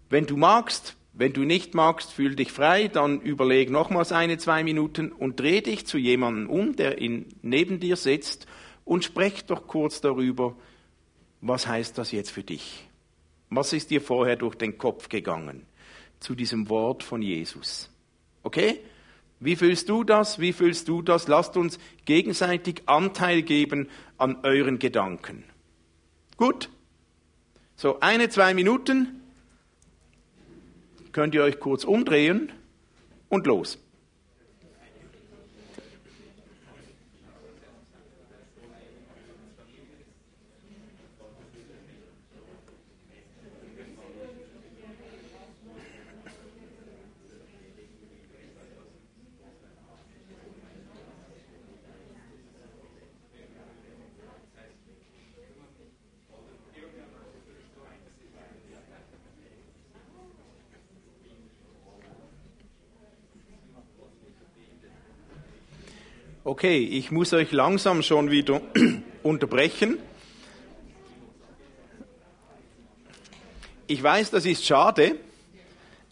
wenn 0.10 0.26
du 0.26 0.36
magst, 0.36 0.98
wenn 1.14 1.32
du 1.32 1.46
nicht 1.46 1.76
magst, 1.76 2.12
fühl 2.12 2.36
dich 2.36 2.52
frei, 2.52 2.90
dann 2.90 3.22
überleg 3.22 3.70
nochmals 3.70 4.12
eine, 4.12 4.38
zwei 4.38 4.66
Minuten 4.66 5.14
und 5.14 5.40
dreh 5.40 5.62
dich 5.62 5.88
zu 5.88 5.98
jemandem 5.98 6.50
um, 6.50 6.76
der 6.76 6.98
in, 6.98 7.28
neben 7.42 7.80
dir 7.80 7.96
sitzt 7.96 8.48
und 8.84 9.06
sprech 9.06 9.46
doch 9.46 9.66
kurz 9.66 10.02
darüber, 10.02 10.58
was 11.40 11.68
heißt 11.68 11.98
das 11.98 12.12
jetzt 12.12 12.32
für 12.32 12.44
dich? 12.44 12.90
Was 13.50 13.72
ist 13.72 13.92
dir 13.92 14.02
vorher 14.02 14.36
durch 14.36 14.56
den 14.56 14.78
Kopf 14.78 15.08
gegangen 15.08 15.68
zu 16.24 16.36
diesem 16.36 16.70
Wort 16.70 17.04
von 17.04 17.22
Jesus? 17.22 17.90
Okay? 18.44 18.80
Wie 19.40 19.58
fühlst 19.58 19.90
du 19.90 20.06
das? 20.06 20.40
Wie 20.40 20.54
fühlst 20.54 20.88
du 20.88 21.02
das? 21.02 21.28
Lasst 21.28 21.58
uns 21.58 21.78
gegenseitig 22.06 22.84
Anteil 22.86 23.42
geben 23.42 23.90
an 24.18 24.38
euren 24.44 24.80
Gedanken. 24.80 25.44
Gut? 26.38 26.70
So, 27.76 28.00
eine, 28.00 28.30
zwei 28.30 28.54
Minuten 28.54 29.22
könnt 31.12 31.36
ihr 31.36 31.44
euch 31.44 31.60
kurz 31.60 31.84
umdrehen 31.84 32.54
und 33.28 33.46
los. 33.46 33.83
Okay, 66.64 66.80
ich 66.80 67.12
muss 67.12 67.34
euch 67.34 67.52
langsam 67.52 68.02
schon 68.04 68.32
wieder 68.32 68.62
unterbrechen. 69.22 69.98
Ich 73.86 74.02
weiß, 74.02 74.32
das 74.32 74.46
ist 74.46 74.66
schade. 74.66 75.18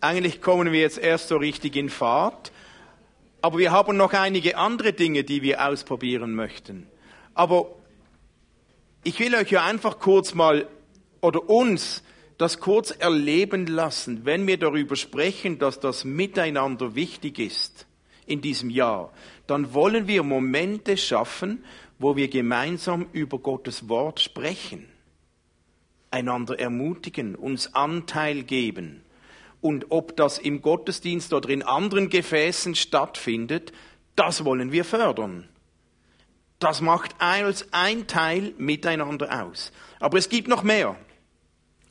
Eigentlich 0.02 0.42
kommen 0.42 0.74
wir 0.74 0.82
jetzt 0.82 0.98
erst 0.98 1.30
so 1.30 1.38
richtig 1.38 1.78
in 1.78 1.88
Fahrt. 1.88 2.52
Aber 3.42 3.60
wir 3.60 3.72
haben 3.72 3.96
noch 3.96 4.12
einige 4.12 4.58
andere 4.58 4.92
Dinge, 4.92 5.24
die 5.24 5.42
wir 5.42 5.66
ausprobieren 5.66 6.36
möchten. 6.36 6.86
Aber 7.34 7.74
ich 9.06 9.18
will 9.22 9.34
euch 9.36 9.52
ja 9.52 9.64
einfach 9.64 10.00
kurz 10.00 10.34
mal 10.34 10.68
oder 11.22 11.50
uns 11.50 12.04
das 12.38 12.60
kurz 12.60 12.92
erleben 12.92 13.68
lassen, 13.68 14.26
wenn 14.26 14.46
wir 14.48 14.58
darüber 14.58 14.98
sprechen, 14.98 15.60
dass 15.60 15.80
das 15.80 16.04
Miteinander 16.04 16.94
wichtig 16.94 17.40
ist 17.40 17.88
in 18.32 18.42
diesem 18.42 18.70
Jahr, 18.70 19.12
dann 19.48 19.74
wollen 19.74 20.08
wir 20.08 20.24
Momente 20.24 20.98
schaffen, 20.98 21.64
wo 22.00 22.16
wir 22.16 22.30
gemeinsam 22.30 23.08
über 23.12 23.38
Gottes 23.38 23.90
Wort 23.90 24.20
sprechen, 24.20 24.88
einander 26.10 26.60
ermutigen, 26.60 27.36
uns 27.36 27.76
Anteil 27.76 28.44
geben. 28.44 29.04
Und 29.62 29.88
ob 29.90 30.16
das 30.18 30.40
im 30.40 30.62
Gottesdienst 30.62 31.34
oder 31.34 31.50
in 31.50 31.62
anderen 31.62 32.10
Gefäßen 32.10 32.74
stattfindet, 32.74 33.72
das 34.16 34.44
wollen 34.44 34.72
wir 34.72 34.84
fördern. 34.84 35.48
Das 36.58 36.82
macht 36.82 37.16
als 37.20 37.68
ein 37.72 38.08
Teil 38.08 38.54
miteinander 38.58 39.44
aus. 39.44 39.72
Aber 40.00 40.18
es 40.18 40.30
gibt 40.30 40.48
noch 40.48 40.64
mehr. 40.64 40.96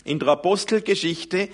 In 0.05 0.19
der 0.19 0.29
Apostelgeschichte 0.29 1.49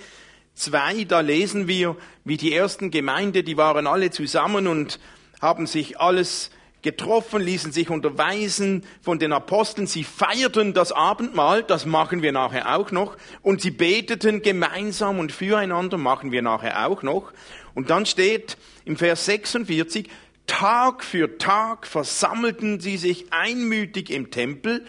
2, 0.57 1.05
da 1.05 1.19
lesen 1.19 1.67
wir, 1.67 1.95
wie 2.25 2.37
die 2.37 2.53
ersten 2.53 2.91
Gemeinde, 2.91 3.43
die 3.43 3.57
waren 3.57 3.87
alle 3.87 4.09
zusammen 4.11 4.67
und 4.67 4.99
haben 5.39 5.67
sich 5.67 5.99
alles 5.99 6.49
getroffen, 6.81 7.41
ließen 7.41 7.71
sich 7.71 7.89
unterweisen 7.89 8.83
von 9.01 9.19
den 9.19 9.33
Aposteln. 9.33 9.87
Sie 9.87 10.03
feierten 10.03 10.73
das 10.73 10.91
Abendmahl, 10.91 11.63
das 11.63 11.85
machen 11.85 12.21
wir 12.21 12.31
nachher 12.31 12.75
auch 12.75 12.91
noch. 12.91 13.17
Und 13.41 13.61
sie 13.61 13.71
beteten 13.71 14.41
gemeinsam 14.41 15.19
und 15.19 15.31
füreinander, 15.31 15.97
machen 15.97 16.31
wir 16.31 16.41
nachher 16.41 16.87
auch 16.87 17.03
noch. 17.03 17.33
Und 17.73 17.89
dann 17.89 18.05
steht 18.05 18.57
im 18.85 18.97
Vers 18.97 19.25
46, 19.25 20.09
Tag 20.47 21.03
für 21.03 21.37
Tag 21.37 21.85
versammelten 21.85 22.79
sie 22.79 22.97
sich 22.97 23.31
einmütig 23.31 24.09
im 24.09 24.31
Tempel, 24.31 24.85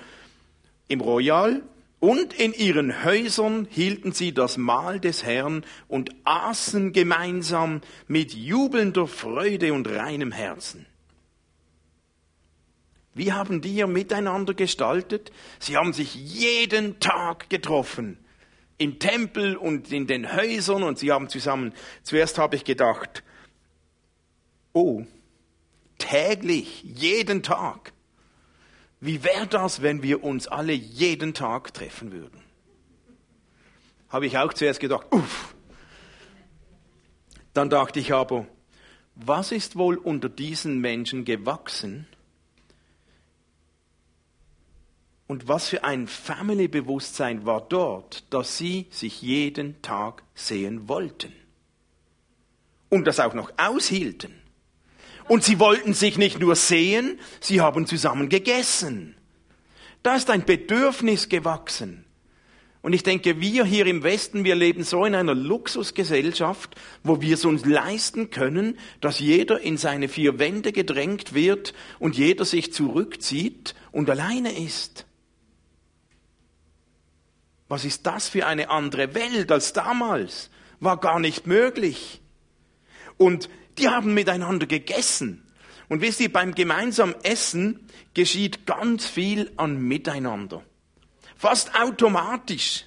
im 0.86 1.00
Royal, 1.00 1.62
und 2.00 2.32
in 2.32 2.52
ihren 2.52 3.04
Häusern 3.04 3.66
hielten 3.70 4.12
sie 4.12 4.32
das 4.32 4.56
Mahl 4.56 5.00
des 5.00 5.24
Herrn 5.24 5.64
und 5.88 6.10
aßen 6.24 6.92
gemeinsam 6.92 7.80
mit 8.06 8.32
jubelnder 8.32 9.08
Freude 9.08 9.72
und 9.72 9.88
reinem 9.88 10.30
Herzen. 10.30 10.86
Wie 13.14 13.32
haben 13.32 13.60
die 13.60 13.74
ihr 13.74 13.88
miteinander 13.88 14.54
gestaltet? 14.54 15.32
Sie 15.58 15.76
haben 15.76 15.92
sich 15.92 16.14
jeden 16.14 17.00
Tag 17.00 17.50
getroffen. 17.50 18.16
Im 18.78 19.00
Tempel 19.00 19.56
und 19.56 19.90
in 19.90 20.06
den 20.06 20.36
Häusern 20.36 20.84
und 20.84 21.00
sie 21.00 21.10
haben 21.10 21.28
zusammen, 21.28 21.74
zuerst 22.04 22.38
habe 22.38 22.54
ich 22.54 22.62
gedacht, 22.62 23.24
oh, 24.72 25.02
täglich, 25.98 26.84
jeden 26.84 27.42
Tag. 27.42 27.92
Wie 29.00 29.22
wäre 29.22 29.46
das, 29.46 29.82
wenn 29.82 30.02
wir 30.02 30.24
uns 30.24 30.48
alle 30.48 30.72
jeden 30.72 31.34
Tag 31.34 31.72
treffen 31.72 32.12
würden? 32.12 32.40
Habe 34.08 34.26
ich 34.26 34.38
auch 34.38 34.52
zuerst 34.52 34.80
gedacht, 34.80 35.06
uff. 35.12 35.54
Dann 37.54 37.70
dachte 37.70 38.00
ich 38.00 38.12
aber, 38.12 38.46
was 39.14 39.52
ist 39.52 39.76
wohl 39.76 39.96
unter 39.96 40.28
diesen 40.28 40.78
Menschen 40.78 41.24
gewachsen? 41.24 42.06
Und 45.26 45.46
was 45.46 45.68
für 45.68 45.84
ein 45.84 46.06
Family-Bewusstsein 46.06 47.44
war 47.44 47.60
dort, 47.60 48.24
dass 48.32 48.56
sie 48.56 48.86
sich 48.90 49.20
jeden 49.20 49.80
Tag 49.82 50.22
sehen 50.34 50.88
wollten. 50.88 51.32
Und 52.88 53.06
das 53.06 53.20
auch 53.20 53.34
noch 53.34 53.52
aushielten. 53.58 54.32
Und 55.28 55.44
sie 55.44 55.60
wollten 55.60 55.94
sich 55.94 56.16
nicht 56.16 56.40
nur 56.40 56.56
sehen, 56.56 57.20
sie 57.40 57.60
haben 57.60 57.86
zusammen 57.86 58.28
gegessen. 58.28 59.14
Da 60.02 60.16
ist 60.16 60.30
ein 60.30 60.44
Bedürfnis 60.44 61.28
gewachsen. 61.28 62.04
Und 62.80 62.92
ich 62.92 63.02
denke, 63.02 63.40
wir 63.40 63.64
hier 63.64 63.86
im 63.86 64.02
Westen, 64.02 64.44
wir 64.44 64.54
leben 64.54 64.84
so 64.84 65.04
in 65.04 65.14
einer 65.14 65.34
Luxusgesellschaft, 65.34 66.76
wo 67.02 67.20
wir 67.20 67.34
es 67.34 67.44
uns 67.44 67.64
leisten 67.64 68.30
können, 68.30 68.78
dass 69.00 69.18
jeder 69.18 69.60
in 69.60 69.76
seine 69.76 70.08
vier 70.08 70.38
Wände 70.38 70.72
gedrängt 70.72 71.34
wird 71.34 71.74
und 71.98 72.16
jeder 72.16 72.44
sich 72.44 72.72
zurückzieht 72.72 73.74
und 73.90 74.08
alleine 74.08 74.56
ist. 74.58 75.06
Was 77.68 77.84
ist 77.84 78.06
das 78.06 78.28
für 78.28 78.46
eine 78.46 78.70
andere 78.70 79.14
Welt 79.14 79.52
als 79.52 79.72
damals? 79.72 80.48
War 80.80 80.98
gar 80.98 81.18
nicht 81.18 81.46
möglich. 81.46 82.22
Und 83.18 83.50
die 83.78 83.88
haben 83.88 84.14
miteinander 84.14 84.66
gegessen. 84.66 85.44
Und 85.88 86.02
wisst 86.02 86.20
ihr, 86.20 86.32
beim 86.32 86.54
gemeinsamen 86.54 87.14
Essen 87.22 87.88
geschieht 88.14 88.66
ganz 88.66 89.06
viel 89.06 89.50
an 89.56 89.80
Miteinander. 89.80 90.62
Fast 91.36 91.74
automatisch. 91.80 92.84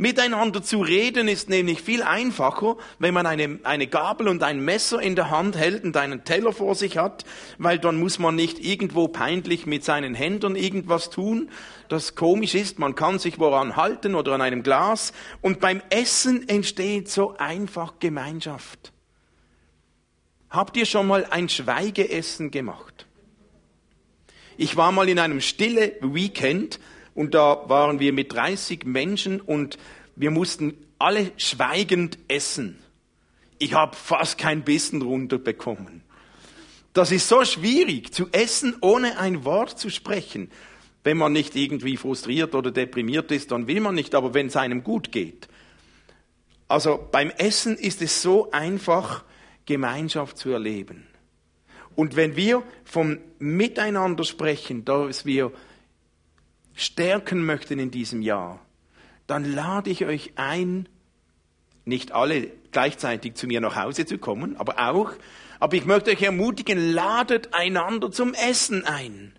Miteinander 0.00 0.62
zu 0.62 0.80
reden 0.80 1.26
ist 1.26 1.48
nämlich 1.48 1.82
viel 1.82 2.04
einfacher, 2.04 2.76
wenn 3.00 3.12
man 3.12 3.26
eine, 3.26 3.58
eine 3.64 3.88
Gabel 3.88 4.28
und 4.28 4.44
ein 4.44 4.60
Messer 4.64 5.02
in 5.02 5.16
der 5.16 5.30
Hand 5.30 5.56
hält 5.56 5.82
und 5.82 5.96
einen 5.96 6.22
Teller 6.22 6.52
vor 6.52 6.76
sich 6.76 6.96
hat, 6.96 7.24
weil 7.58 7.80
dann 7.80 7.98
muss 7.98 8.20
man 8.20 8.36
nicht 8.36 8.64
irgendwo 8.64 9.08
peinlich 9.08 9.66
mit 9.66 9.82
seinen 9.82 10.14
Händen 10.14 10.54
irgendwas 10.54 11.10
tun, 11.10 11.50
das 11.88 12.14
komisch 12.14 12.54
ist. 12.54 12.78
Man 12.78 12.94
kann 12.94 13.18
sich 13.18 13.40
woran 13.40 13.74
halten 13.74 14.14
oder 14.14 14.34
an 14.34 14.40
einem 14.40 14.62
Glas. 14.62 15.12
Und 15.40 15.58
beim 15.58 15.82
Essen 15.90 16.48
entsteht 16.48 17.10
so 17.10 17.36
einfach 17.36 17.94
Gemeinschaft. 17.98 18.92
Habt 20.50 20.76
ihr 20.76 20.86
schon 20.86 21.06
mal 21.06 21.26
ein 21.26 21.48
Schweigeessen 21.48 22.50
gemacht? 22.50 23.06
Ich 24.56 24.76
war 24.76 24.92
mal 24.92 25.08
in 25.08 25.18
einem 25.18 25.40
stille 25.40 25.96
Weekend 26.00 26.80
und 27.14 27.34
da 27.34 27.68
waren 27.68 28.00
wir 28.00 28.12
mit 28.12 28.32
30 28.32 28.84
Menschen 28.84 29.40
und 29.40 29.78
wir 30.16 30.30
mussten 30.30 30.74
alle 30.98 31.32
schweigend 31.36 32.18
essen. 32.28 32.78
Ich 33.58 33.74
habe 33.74 33.94
fast 33.94 34.38
kein 34.38 34.62
Bissen 34.62 35.02
runterbekommen. 35.02 36.02
Das 36.92 37.12
ist 37.12 37.28
so 37.28 37.44
schwierig 37.44 38.12
zu 38.12 38.28
essen, 38.32 38.74
ohne 38.80 39.18
ein 39.18 39.44
Wort 39.44 39.78
zu 39.78 39.90
sprechen. 39.90 40.50
Wenn 41.04 41.16
man 41.16 41.32
nicht 41.32 41.54
irgendwie 41.54 41.96
frustriert 41.96 42.54
oder 42.54 42.70
deprimiert 42.70 43.30
ist, 43.30 43.52
dann 43.52 43.66
will 43.66 43.80
man 43.80 43.94
nicht, 43.94 44.14
aber 44.14 44.34
wenn 44.34 44.46
es 44.46 44.56
einem 44.56 44.82
gut 44.82 45.12
geht. 45.12 45.48
Also 46.66 47.06
beim 47.12 47.30
Essen 47.30 47.76
ist 47.76 48.02
es 48.02 48.22
so 48.22 48.50
einfach, 48.50 49.24
Gemeinschaft 49.68 50.38
zu 50.38 50.48
erleben. 50.50 51.06
Und 51.94 52.16
wenn 52.16 52.36
wir 52.36 52.62
vom 52.84 53.18
Miteinander 53.38 54.24
sprechen, 54.24 54.84
dass 54.84 55.26
wir 55.26 55.52
stärken 56.74 57.44
möchten 57.44 57.78
in 57.78 57.90
diesem 57.90 58.22
Jahr, 58.22 58.64
dann 59.26 59.44
lade 59.44 59.90
ich 59.90 60.06
euch 60.06 60.32
ein, 60.36 60.88
nicht 61.84 62.12
alle 62.12 62.50
gleichzeitig 62.72 63.34
zu 63.34 63.46
mir 63.46 63.60
nach 63.60 63.76
Hause 63.76 64.06
zu 64.06 64.16
kommen, 64.16 64.56
aber 64.56 64.90
auch, 64.90 65.12
aber 65.60 65.76
ich 65.76 65.84
möchte 65.84 66.12
euch 66.12 66.22
ermutigen, 66.22 66.92
ladet 66.92 67.52
einander 67.52 68.10
zum 68.10 68.32
Essen 68.32 68.84
ein. 68.86 69.37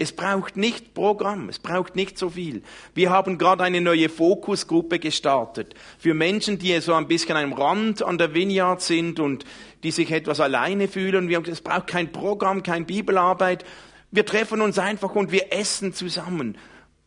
Es 0.00 0.12
braucht 0.12 0.56
nicht 0.56 0.94
Programm, 0.94 1.48
es 1.48 1.58
braucht 1.58 1.96
nicht 1.96 2.18
so 2.18 2.30
viel. 2.30 2.62
Wir 2.94 3.10
haben 3.10 3.36
gerade 3.36 3.64
eine 3.64 3.80
neue 3.80 4.08
Fokusgruppe 4.08 5.00
gestartet 5.00 5.74
für 5.98 6.14
Menschen, 6.14 6.58
die 6.58 6.80
so 6.80 6.94
ein 6.94 7.08
bisschen 7.08 7.36
am 7.36 7.52
Rand 7.52 8.04
an 8.04 8.16
der 8.16 8.32
Vineyard 8.32 8.80
sind 8.80 9.18
und 9.18 9.44
die 9.82 9.90
sich 9.90 10.12
etwas 10.12 10.38
alleine 10.38 10.86
fühlen. 10.86 11.28
Wir, 11.28 11.42
es 11.48 11.60
braucht 11.60 11.88
kein 11.88 12.12
Programm, 12.12 12.62
kein 12.62 12.86
Bibelarbeit, 12.86 13.64
wir 14.10 14.24
treffen 14.24 14.60
uns 14.60 14.78
einfach 14.78 15.14
und 15.14 15.32
wir 15.32 15.52
essen 15.52 15.92
zusammen 15.92 16.56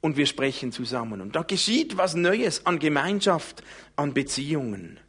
und 0.01 0.17
wir 0.17 0.25
sprechen 0.25 0.71
zusammen. 0.71 1.21
Und 1.21 1.35
da 1.35 1.43
geschieht 1.43 1.97
was 1.97 2.13
Neues 2.13 2.65
an 2.65 2.77
Gemeinschaft, 2.77 3.63
an 3.95 4.13
Beziehungen. 4.13 4.99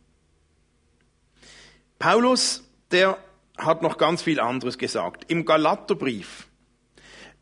Paulus, 1.98 2.62
der 2.92 3.18
hat 3.58 3.82
noch 3.82 3.98
ganz 3.98 4.22
viel 4.22 4.40
anderes 4.40 4.78
gesagt. 4.78 5.30
Im 5.30 5.44
Galaterbrief, 5.44 6.48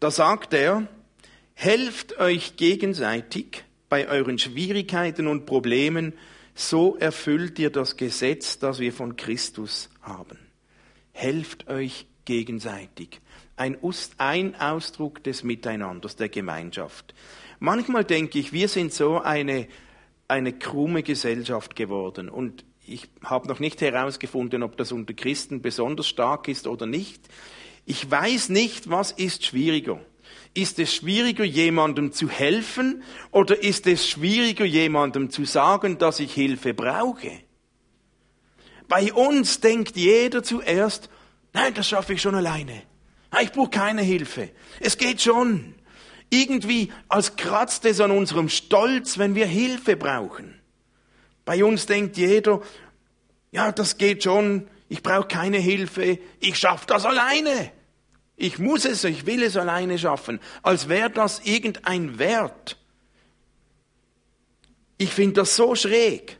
da 0.01 0.11
sagt 0.11 0.55
er, 0.55 0.89
helft 1.55 2.19
euch 2.19 2.57
gegenseitig 2.57 3.65
bei 3.89 4.09
euren 4.09 4.39
Schwierigkeiten 4.39 5.27
und 5.27 5.47
Problemen, 5.47 6.15
so 6.55 6.97
erfüllt 6.97 7.59
ihr 7.59 7.71
das 7.71 7.97
Gesetz, 7.97 8.59
das 8.59 8.81
wir 8.81 8.93
von 8.93 9.17
Christus 9.17 9.91
haben. 10.03 10.39
Helft 11.13 11.69
euch 11.69 12.07
gegenseitig 12.25 13.21
ein, 13.61 13.77
ein 14.17 14.55
Ausdruck 14.59 15.23
des 15.23 15.45
Miteinanders, 15.45 16.17
der 16.17 16.31
Gemeinschaft. 16.31 17.15
Manchmal 17.59 18.05
denke 18.05 18.39
ich, 18.39 18.53
wir 18.55 18.69
sind 18.69 18.93
so 18.93 19.21
eine, 19.21 19.69
eine 20.29 20.55
krumme 20.55 21.03
Gesellschaft 21.03 21.77
geworden 21.77 22.31
und 22.31 22.65
ich 22.87 23.09
habe 23.23 23.49
noch 23.49 23.61
nicht 23.61 23.83
herausgefunden, 23.83 24.63
ob 24.63 24.77
das 24.79 24.93
unter 24.93 25.13
Christen 25.13 25.61
besonders 25.61 26.09
stark 26.09 26.49
ist 26.49 26.67
oder 26.67 26.87
nicht. 26.87 27.29
Ich 27.91 28.09
weiß 28.09 28.51
nicht, 28.51 28.89
was 28.89 29.11
ist 29.11 29.45
schwieriger. 29.45 30.01
Ist 30.55 30.79
es 30.79 30.95
schwieriger, 30.95 31.43
jemandem 31.43 32.13
zu 32.13 32.29
helfen 32.29 33.03
oder 33.33 33.65
ist 33.65 33.85
es 33.89 34.09
schwieriger, 34.09 34.65
jemandem 34.65 35.29
zu 35.29 35.45
sagen, 35.45 35.99
dass 35.99 36.21
ich 36.21 36.33
Hilfe 36.33 36.73
brauche? 36.73 37.33
Bei 38.87 39.13
uns 39.13 39.59
denkt 39.59 39.97
jeder 39.97 40.45
zuerst, 40.45 41.11
nein, 41.53 41.75
das 41.75 41.89
schaffe 41.89 42.13
ich 42.13 42.23
schon 42.23 42.37
alleine. 42.37 42.81
Ich 43.43 43.51
brauche 43.51 43.71
keine 43.71 44.03
Hilfe. 44.03 44.51
Es 44.79 44.97
geht 44.97 45.21
schon. 45.21 45.75
Irgendwie 46.31 46.93
als 47.09 47.35
kratzt 47.35 47.85
es 47.87 48.01
an 48.01 48.13
unserem 48.13 48.49
Stolz, 48.49 49.19
wenn 49.19 49.35
wir 49.35 49.47
Hilfe 49.47 49.97
brauchen. 49.97 50.61
Bei 51.45 51.65
uns 51.65 51.87
denkt 51.87 52.17
jeder, 52.17 52.63
ja, 53.51 53.73
das 53.73 53.99
geht 53.99 54.23
schon, 54.23 54.69
ich 54.89 55.03
brauche 55.03 55.27
keine 55.27 55.59
Hilfe, 55.59 56.21
ich 56.39 56.57
schaffe 56.57 56.87
das 56.87 57.05
alleine. 57.05 57.73
Ich 58.43 58.59
muss 58.59 58.87
es, 58.87 59.05
ich 59.05 59.27
will 59.27 59.43
es 59.43 59.59
alleine 59.59 59.99
schaffen, 59.99 60.41
als 60.63 60.89
wäre 60.89 61.11
das 61.11 61.41
irgendein 61.45 62.19
Wert. 62.19 62.79
Ich 64.97 65.11
finde 65.11 65.35
das 65.35 65.57
so 65.57 65.75
schräg. 65.75 66.39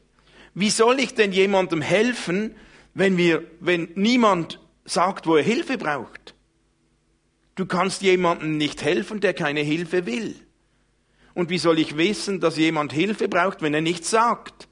Wie 0.55 0.71
soll 0.71 0.99
ich 0.99 1.15
denn 1.15 1.31
jemandem 1.31 1.83
helfen, 1.83 2.57
wenn, 2.95 3.19
wir, 3.19 3.45
wenn 3.61 3.91
niemand 3.97 4.61
sagt, 4.87 5.27
wo 5.27 5.37
er 5.37 5.43
Hilfe 5.43 5.77
braucht? 5.77 6.35
Du 7.55 7.67
kannst 7.67 8.01
jemandem 8.01 8.57
nicht 8.57 8.83
helfen, 8.83 9.21
der 9.21 9.35
keine 9.35 9.61
Hilfe 9.61 10.07
will. 10.07 10.35
Und 11.35 11.51
wie 11.51 11.59
soll 11.59 11.79
ich 11.79 11.99
wissen, 11.99 12.41
dass 12.41 12.57
jemand 12.57 12.95
Hilfe 12.95 13.29
braucht, 13.29 13.61
wenn 13.61 13.75
er 13.75 13.83
nichts 13.83 14.09
sagt? 14.09 14.69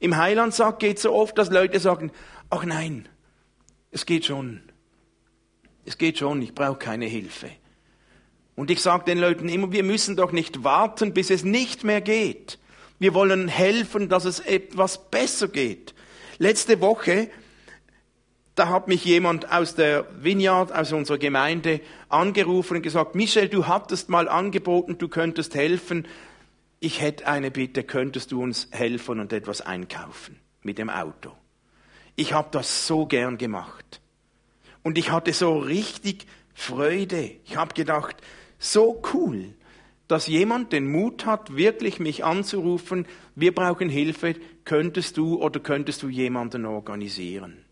Im 0.00 0.16
Heilandsack 0.16 0.80
geht 0.80 0.96
es 0.96 1.04
so 1.04 1.14
oft, 1.14 1.38
dass 1.38 1.48
Leute 1.48 1.78
sagen, 1.78 2.10
ach 2.50 2.64
nein, 2.64 3.08
es 3.92 4.04
geht 4.04 4.24
schon. 4.24 4.62
Es 5.86 5.96
geht 5.96 6.18
schon, 6.18 6.42
ich 6.42 6.54
brauche 6.54 6.78
keine 6.78 7.06
Hilfe. 7.06 7.50
Und 8.54 8.70
ich 8.70 8.82
sage 8.82 9.04
den 9.04 9.18
Leuten 9.18 9.48
immer, 9.48 9.72
wir 9.72 9.82
müssen 9.82 10.16
doch 10.16 10.32
nicht 10.32 10.64
warten, 10.64 11.14
bis 11.14 11.30
es 11.30 11.44
nicht 11.44 11.84
mehr 11.84 12.00
geht. 12.00 12.58
Wir 12.98 13.14
wollen 13.14 13.48
helfen, 13.48 14.08
dass 14.08 14.24
es 14.24 14.40
etwas 14.40 15.10
besser 15.10 15.48
geht. 15.48 15.94
Letzte 16.38 16.80
Woche 16.80 17.30
da 18.56 18.70
hat 18.70 18.88
mich 18.88 19.04
jemand 19.04 19.52
aus 19.52 19.74
der 19.74 20.06
Vineyard, 20.22 20.72
aus 20.72 20.90
unserer 20.92 21.18
Gemeinde 21.18 21.80
angerufen 22.08 22.78
und 22.78 22.82
gesagt, 22.82 23.14
Michel, 23.14 23.50
du 23.50 23.66
hattest 23.66 24.08
mal 24.08 24.28
angeboten, 24.28 24.96
du 24.96 25.08
könntest 25.08 25.54
helfen. 25.54 26.08
Ich 26.80 27.02
hätte 27.02 27.26
eine 27.26 27.50
Bitte, 27.50 27.84
könntest 27.84 28.32
du 28.32 28.42
uns 28.42 28.68
helfen 28.70 29.20
und 29.20 29.34
etwas 29.34 29.60
einkaufen 29.60 30.40
mit 30.62 30.78
dem 30.78 30.88
Auto? 30.88 31.32
Ich 32.16 32.32
habe 32.32 32.48
das 32.50 32.86
so 32.86 33.04
gern 33.04 33.36
gemacht. 33.36 34.00
Und 34.86 34.98
ich 34.98 35.10
hatte 35.10 35.32
so 35.32 35.58
richtig 35.58 36.26
Freude. 36.54 37.32
Ich 37.44 37.56
habe 37.56 37.74
gedacht, 37.74 38.18
so 38.56 39.02
cool, 39.12 39.46
dass 40.06 40.28
jemand 40.28 40.72
den 40.72 40.88
Mut 40.88 41.26
hat, 41.26 41.56
wirklich 41.56 41.98
mich 41.98 42.24
anzurufen, 42.24 43.04
wir 43.34 43.52
brauchen 43.52 43.88
Hilfe, 43.88 44.36
könntest 44.64 45.16
du 45.16 45.42
oder 45.42 45.58
könntest 45.58 46.04
du 46.04 46.08
jemanden 46.08 46.64
organisieren? 46.66 47.64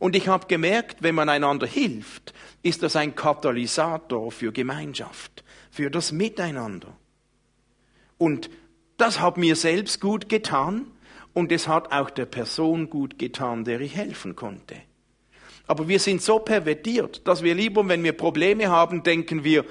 Und 0.00 0.16
ich 0.16 0.26
habe 0.26 0.48
gemerkt, 0.48 1.04
wenn 1.04 1.14
man 1.14 1.28
einander 1.28 1.68
hilft, 1.68 2.34
ist 2.64 2.82
das 2.82 2.96
ein 2.96 3.14
Katalysator 3.14 4.32
für 4.32 4.50
Gemeinschaft, 4.50 5.44
für 5.70 5.88
das 5.88 6.10
Miteinander. 6.10 6.96
Und 8.18 8.50
das 8.96 9.20
hat 9.20 9.36
mir 9.36 9.54
selbst 9.54 10.00
gut 10.00 10.28
getan 10.28 10.88
und 11.32 11.52
es 11.52 11.68
hat 11.68 11.92
auch 11.92 12.10
der 12.10 12.26
Person 12.26 12.90
gut 12.90 13.20
getan, 13.20 13.62
der 13.62 13.80
ich 13.80 13.94
helfen 13.94 14.34
konnte. 14.34 14.74
Aber 15.70 15.86
wir 15.86 16.00
sind 16.00 16.20
so 16.20 16.40
pervertiert, 16.40 17.28
dass 17.28 17.44
wir 17.44 17.54
lieber, 17.54 17.86
wenn 17.86 18.02
wir 18.02 18.12
Probleme 18.12 18.70
haben, 18.70 19.04
denken 19.04 19.44
wir, 19.44 19.64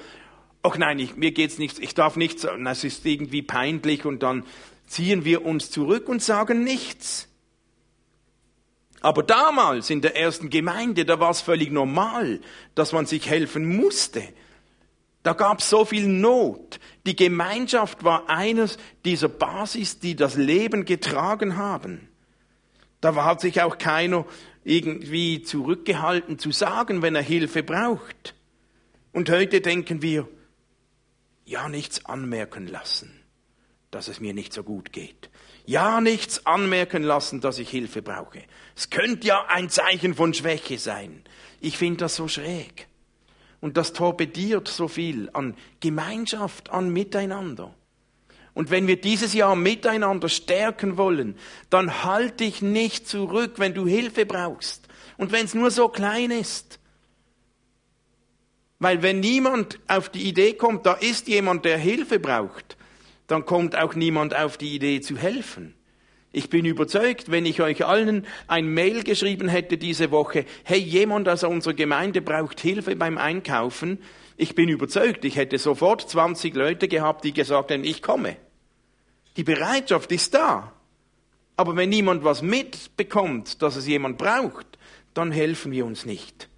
ach 0.62 0.78
nein, 0.78 0.98
ich, 0.98 1.16
mir 1.16 1.30
geht's 1.30 1.58
nichts, 1.58 1.78
ich 1.78 1.92
darf 1.92 2.16
nichts, 2.16 2.46
es 2.70 2.84
ist 2.84 3.04
irgendwie 3.04 3.42
peinlich 3.42 4.06
und 4.06 4.22
dann 4.22 4.46
ziehen 4.86 5.26
wir 5.26 5.44
uns 5.44 5.70
zurück 5.70 6.08
und 6.08 6.22
sagen 6.22 6.64
nichts. 6.64 7.28
Aber 9.02 9.22
damals 9.22 9.90
in 9.90 10.00
der 10.00 10.16
ersten 10.16 10.48
Gemeinde, 10.48 11.04
da 11.04 11.20
war 11.20 11.32
es 11.32 11.42
völlig 11.42 11.70
normal, 11.70 12.40
dass 12.74 12.92
man 12.92 13.04
sich 13.04 13.28
helfen 13.28 13.66
musste. 13.76 14.22
Da 15.22 15.34
gab 15.34 15.58
es 15.58 15.68
so 15.68 15.84
viel 15.84 16.08
Not. 16.08 16.80
Die 17.04 17.14
Gemeinschaft 17.14 18.04
war 18.04 18.30
eines 18.30 18.78
dieser 19.04 19.28
Basis, 19.28 19.98
die 19.98 20.16
das 20.16 20.36
Leben 20.36 20.86
getragen 20.86 21.58
haben. 21.58 22.08
Da 23.02 23.14
hat 23.16 23.42
sich 23.42 23.60
auch 23.60 23.76
keiner 23.76 24.24
irgendwie 24.64 25.42
zurückgehalten 25.42 26.38
zu 26.38 26.52
sagen, 26.52 27.02
wenn 27.02 27.14
er 27.14 27.22
Hilfe 27.22 27.62
braucht. 27.62 28.34
Und 29.12 29.30
heute 29.30 29.60
denken 29.60 30.02
wir, 30.02 30.28
ja, 31.44 31.68
nichts 31.68 32.04
anmerken 32.06 32.66
lassen, 32.66 33.10
dass 33.90 34.08
es 34.08 34.20
mir 34.20 34.34
nicht 34.34 34.52
so 34.52 34.62
gut 34.62 34.92
geht. 34.92 35.30
Ja, 35.66 36.00
nichts 36.00 36.46
anmerken 36.46 37.02
lassen, 37.02 37.40
dass 37.40 37.58
ich 37.58 37.70
Hilfe 37.70 38.02
brauche. 38.02 38.42
Es 38.76 38.90
könnte 38.90 39.26
ja 39.26 39.46
ein 39.46 39.68
Zeichen 39.68 40.14
von 40.14 40.32
Schwäche 40.34 40.78
sein. 40.78 41.22
Ich 41.60 41.76
finde 41.76 41.98
das 41.98 42.16
so 42.16 42.28
schräg. 42.28 42.86
Und 43.60 43.76
das 43.76 43.92
torpediert 43.92 44.68
so 44.68 44.88
viel 44.88 45.28
an 45.32 45.56
Gemeinschaft, 45.80 46.70
an 46.70 46.90
Miteinander. 46.90 47.74
Und 48.54 48.70
wenn 48.70 48.86
wir 48.86 49.00
dieses 49.00 49.32
Jahr 49.32 49.56
miteinander 49.56 50.28
stärken 50.28 50.96
wollen, 50.96 51.36
dann 51.70 52.04
halt 52.04 52.40
dich 52.40 52.62
nicht 52.62 53.08
zurück, 53.08 53.54
wenn 53.56 53.74
du 53.74 53.86
Hilfe 53.86 54.26
brauchst. 54.26 54.88
Und 55.16 55.32
wenn 55.32 55.44
es 55.44 55.54
nur 55.54 55.70
so 55.70 55.88
klein 55.88 56.30
ist. 56.30 56.78
Weil 58.78 59.02
wenn 59.02 59.20
niemand 59.20 59.78
auf 59.88 60.08
die 60.08 60.22
Idee 60.22 60.54
kommt, 60.54 60.86
da 60.86 60.94
ist 60.94 61.28
jemand, 61.28 61.64
der 61.64 61.78
Hilfe 61.78 62.18
braucht, 62.18 62.76
dann 63.26 63.44
kommt 63.44 63.76
auch 63.76 63.94
niemand 63.94 64.34
auf 64.34 64.56
die 64.56 64.74
Idee 64.74 65.00
zu 65.00 65.16
helfen. 65.16 65.74
Ich 66.32 66.48
bin 66.48 66.64
überzeugt, 66.64 67.30
wenn 67.30 67.44
ich 67.44 67.60
euch 67.60 67.84
allen 67.84 68.26
ein 68.46 68.66
Mail 68.68 69.02
geschrieben 69.02 69.48
hätte 69.48 69.78
diese 69.78 70.10
Woche, 70.10 70.44
hey, 70.64 70.78
jemand 70.78 71.28
aus 71.28 71.44
unserer 71.44 71.74
Gemeinde 71.74 72.22
braucht 72.22 72.60
Hilfe 72.60 72.94
beim 72.96 73.18
Einkaufen, 73.18 73.98
ich 74.40 74.54
bin 74.54 74.68
überzeugt, 74.70 75.24
ich 75.24 75.36
hätte 75.36 75.58
sofort 75.58 76.08
20 76.08 76.54
Leute 76.54 76.88
gehabt, 76.88 77.24
die 77.24 77.32
gesagt 77.32 77.70
hätten, 77.70 77.84
ich 77.84 78.00
komme. 78.00 78.36
Die 79.36 79.44
Bereitschaft 79.44 80.10
ist 80.12 80.32
da. 80.34 80.72
Aber 81.56 81.76
wenn 81.76 81.90
niemand 81.90 82.24
was 82.24 82.40
mitbekommt, 82.40 83.60
dass 83.60 83.76
es 83.76 83.86
jemand 83.86 84.16
braucht, 84.16 84.66
dann 85.12 85.30
helfen 85.30 85.72
wir 85.72 85.84
uns 85.84 86.06
nicht. 86.06 86.48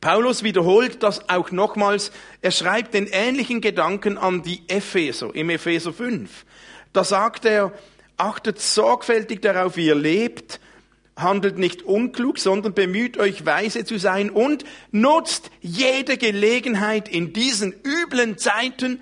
Paulus 0.00 0.44
wiederholt 0.44 1.02
das 1.02 1.28
auch 1.28 1.50
nochmals. 1.50 2.12
Er 2.42 2.52
schreibt 2.52 2.94
den 2.94 3.08
ähnlichen 3.08 3.60
Gedanken 3.60 4.16
an 4.16 4.42
die 4.42 4.62
Epheser 4.68 5.34
im 5.34 5.50
Epheser 5.50 5.92
5. 5.92 6.44
Da 6.92 7.02
sagt 7.02 7.44
er, 7.44 7.72
achtet 8.16 8.60
sorgfältig 8.60 9.42
darauf, 9.42 9.76
wie 9.76 9.86
ihr 9.86 9.96
lebt, 9.96 10.60
handelt 11.16 11.58
nicht 11.58 11.82
unklug, 11.82 12.38
sondern 12.38 12.74
bemüht 12.74 13.16
euch 13.16 13.46
weise 13.46 13.84
zu 13.84 13.98
sein 13.98 14.28
und 14.30 14.64
nutzt 14.92 15.50
jede 15.62 16.18
Gelegenheit 16.18 17.08
in 17.08 17.32
diesen 17.32 17.74
üblen 17.84 18.36
Zeiten 18.36 19.00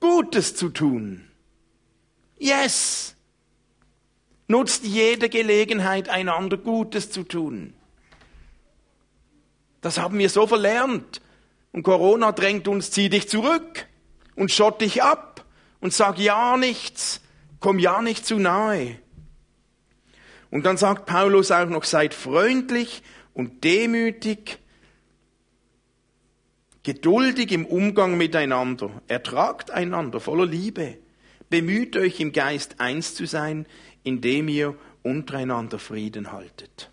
Gutes 0.00 0.56
zu 0.56 0.70
tun. 0.70 1.24
Yes! 2.38 3.14
Nutzt 4.48 4.84
jede 4.84 5.28
Gelegenheit, 5.28 6.08
einander 6.08 6.58
Gutes 6.58 7.10
zu 7.10 7.22
tun. 7.22 7.72
Das 9.80 9.98
haben 9.98 10.18
wir 10.18 10.28
so 10.28 10.46
verlernt. 10.46 11.20
Und 11.70 11.84
Corona 11.84 12.32
drängt 12.32 12.68
uns, 12.68 12.90
zieh 12.90 13.08
dich 13.08 13.28
zurück 13.28 13.86
und 14.34 14.50
schott 14.50 14.80
dich 14.80 15.02
ab 15.02 15.44
und 15.80 15.94
sag 15.94 16.18
ja 16.18 16.56
nichts, 16.56 17.20
komm 17.60 17.78
ja 17.78 18.02
nicht 18.02 18.26
zu 18.26 18.38
nahe. 18.38 18.98
Und 20.52 20.66
dann 20.66 20.76
sagt 20.76 21.06
Paulus 21.06 21.50
auch 21.50 21.70
noch, 21.70 21.82
seid 21.82 22.12
freundlich 22.12 23.02
und 23.32 23.64
demütig, 23.64 24.58
geduldig 26.82 27.52
im 27.52 27.64
Umgang 27.64 28.18
miteinander, 28.18 28.90
ertragt 29.08 29.70
einander 29.70 30.20
voller 30.20 30.44
Liebe, 30.44 30.98
bemüht 31.48 31.96
euch 31.96 32.20
im 32.20 32.32
Geist 32.32 32.80
eins 32.80 33.14
zu 33.14 33.24
sein, 33.24 33.64
indem 34.04 34.46
ihr 34.48 34.74
untereinander 35.02 35.78
Frieden 35.78 36.32
haltet. 36.32 36.90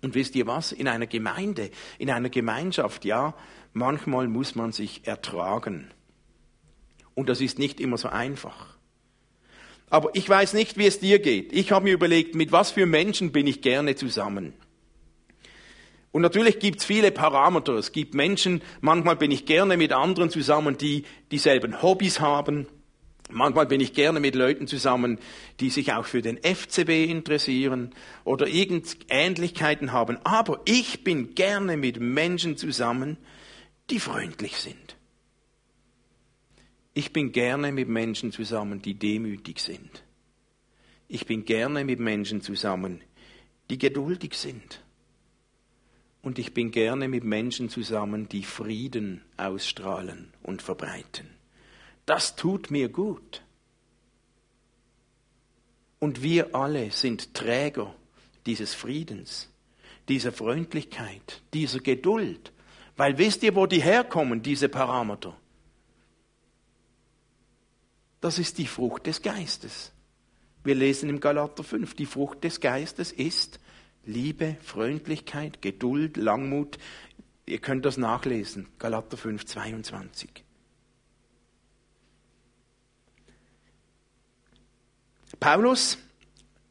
Und 0.00 0.14
wisst 0.14 0.36
ihr 0.36 0.46
was? 0.46 0.70
In 0.70 0.86
einer 0.86 1.08
Gemeinde, 1.08 1.72
in 1.98 2.08
einer 2.08 2.30
Gemeinschaft, 2.30 3.04
ja, 3.04 3.34
manchmal 3.72 4.28
muss 4.28 4.54
man 4.54 4.70
sich 4.70 5.08
ertragen. 5.08 5.90
Und 7.16 7.28
das 7.28 7.40
ist 7.40 7.58
nicht 7.58 7.80
immer 7.80 7.98
so 7.98 8.10
einfach. 8.10 8.69
Aber 9.90 10.10
ich 10.14 10.28
weiß 10.28 10.54
nicht, 10.54 10.78
wie 10.78 10.86
es 10.86 11.00
dir 11.00 11.18
geht. 11.18 11.52
Ich 11.52 11.72
habe 11.72 11.84
mir 11.84 11.94
überlegt, 11.94 12.34
mit 12.34 12.52
was 12.52 12.70
für 12.70 12.86
Menschen 12.86 13.32
bin 13.32 13.46
ich 13.46 13.60
gerne 13.60 13.96
zusammen. 13.96 14.54
Und 16.12 16.22
natürlich 16.22 16.58
gibt 16.58 16.80
es 16.80 16.84
viele 16.84 17.10
Parameter. 17.10 17.74
Es 17.74 17.92
gibt 17.92 18.14
Menschen, 18.14 18.62
manchmal 18.80 19.16
bin 19.16 19.30
ich 19.30 19.46
gerne 19.46 19.76
mit 19.76 19.92
anderen 19.92 20.30
zusammen, 20.30 20.78
die 20.78 21.04
dieselben 21.30 21.82
Hobbys 21.82 22.20
haben. 22.20 22.66
Manchmal 23.32 23.66
bin 23.66 23.80
ich 23.80 23.94
gerne 23.94 24.18
mit 24.18 24.34
Leuten 24.34 24.66
zusammen, 24.66 25.18
die 25.60 25.70
sich 25.70 25.92
auch 25.92 26.04
für 26.04 26.22
den 26.22 26.38
FCB 26.38 27.10
interessieren 27.10 27.94
oder 28.24 28.48
irgend 28.48 28.96
Ähnlichkeiten 29.08 29.92
haben. 29.92 30.18
Aber 30.24 30.60
ich 30.64 31.04
bin 31.04 31.34
gerne 31.34 31.76
mit 31.76 32.00
Menschen 32.00 32.56
zusammen, 32.56 33.18
die 33.88 34.00
freundlich 34.00 34.56
sind. 34.56 34.96
Ich 36.92 37.12
bin 37.12 37.32
gerne 37.32 37.72
mit 37.72 37.88
Menschen 37.88 38.32
zusammen, 38.32 38.82
die 38.82 38.94
demütig 38.94 39.60
sind. 39.60 40.04
Ich 41.08 41.26
bin 41.26 41.44
gerne 41.44 41.84
mit 41.84 42.00
Menschen 42.00 42.40
zusammen, 42.40 43.00
die 43.68 43.78
geduldig 43.78 44.34
sind. 44.34 44.82
Und 46.22 46.38
ich 46.38 46.52
bin 46.52 46.70
gerne 46.70 47.08
mit 47.08 47.24
Menschen 47.24 47.70
zusammen, 47.70 48.28
die 48.28 48.42
Frieden 48.42 49.22
ausstrahlen 49.36 50.32
und 50.42 50.62
verbreiten. 50.62 51.28
Das 52.06 52.36
tut 52.36 52.70
mir 52.70 52.88
gut. 52.88 53.42
Und 55.98 56.22
wir 56.22 56.54
alle 56.54 56.90
sind 56.90 57.34
Träger 57.34 57.94
dieses 58.46 58.74
Friedens, 58.74 59.48
dieser 60.08 60.32
Freundlichkeit, 60.32 61.42
dieser 61.54 61.80
Geduld. 61.80 62.52
Weil 62.96 63.16
wisst 63.16 63.42
ihr, 63.42 63.54
wo 63.54 63.66
die 63.66 63.82
herkommen, 63.82 64.42
diese 64.42 64.68
Parameter? 64.68 65.36
Das 68.20 68.38
ist 68.38 68.58
die 68.58 68.66
Frucht 68.66 69.06
des 69.06 69.22
Geistes. 69.22 69.92
Wir 70.62 70.74
lesen 70.74 71.08
im 71.08 71.20
Galater 71.20 71.64
5, 71.64 71.94
die 71.94 72.06
Frucht 72.06 72.44
des 72.44 72.60
Geistes 72.60 73.12
ist 73.12 73.60
Liebe, 74.04 74.56
Freundlichkeit, 74.62 75.62
Geduld, 75.62 76.16
Langmut. 76.16 76.78
Ihr 77.46 77.58
könnt 77.58 77.84
das 77.84 77.96
nachlesen, 77.96 78.68
Galater 78.78 79.16
5, 79.16 79.46
22. 79.46 80.44
Paulus, 85.38 85.96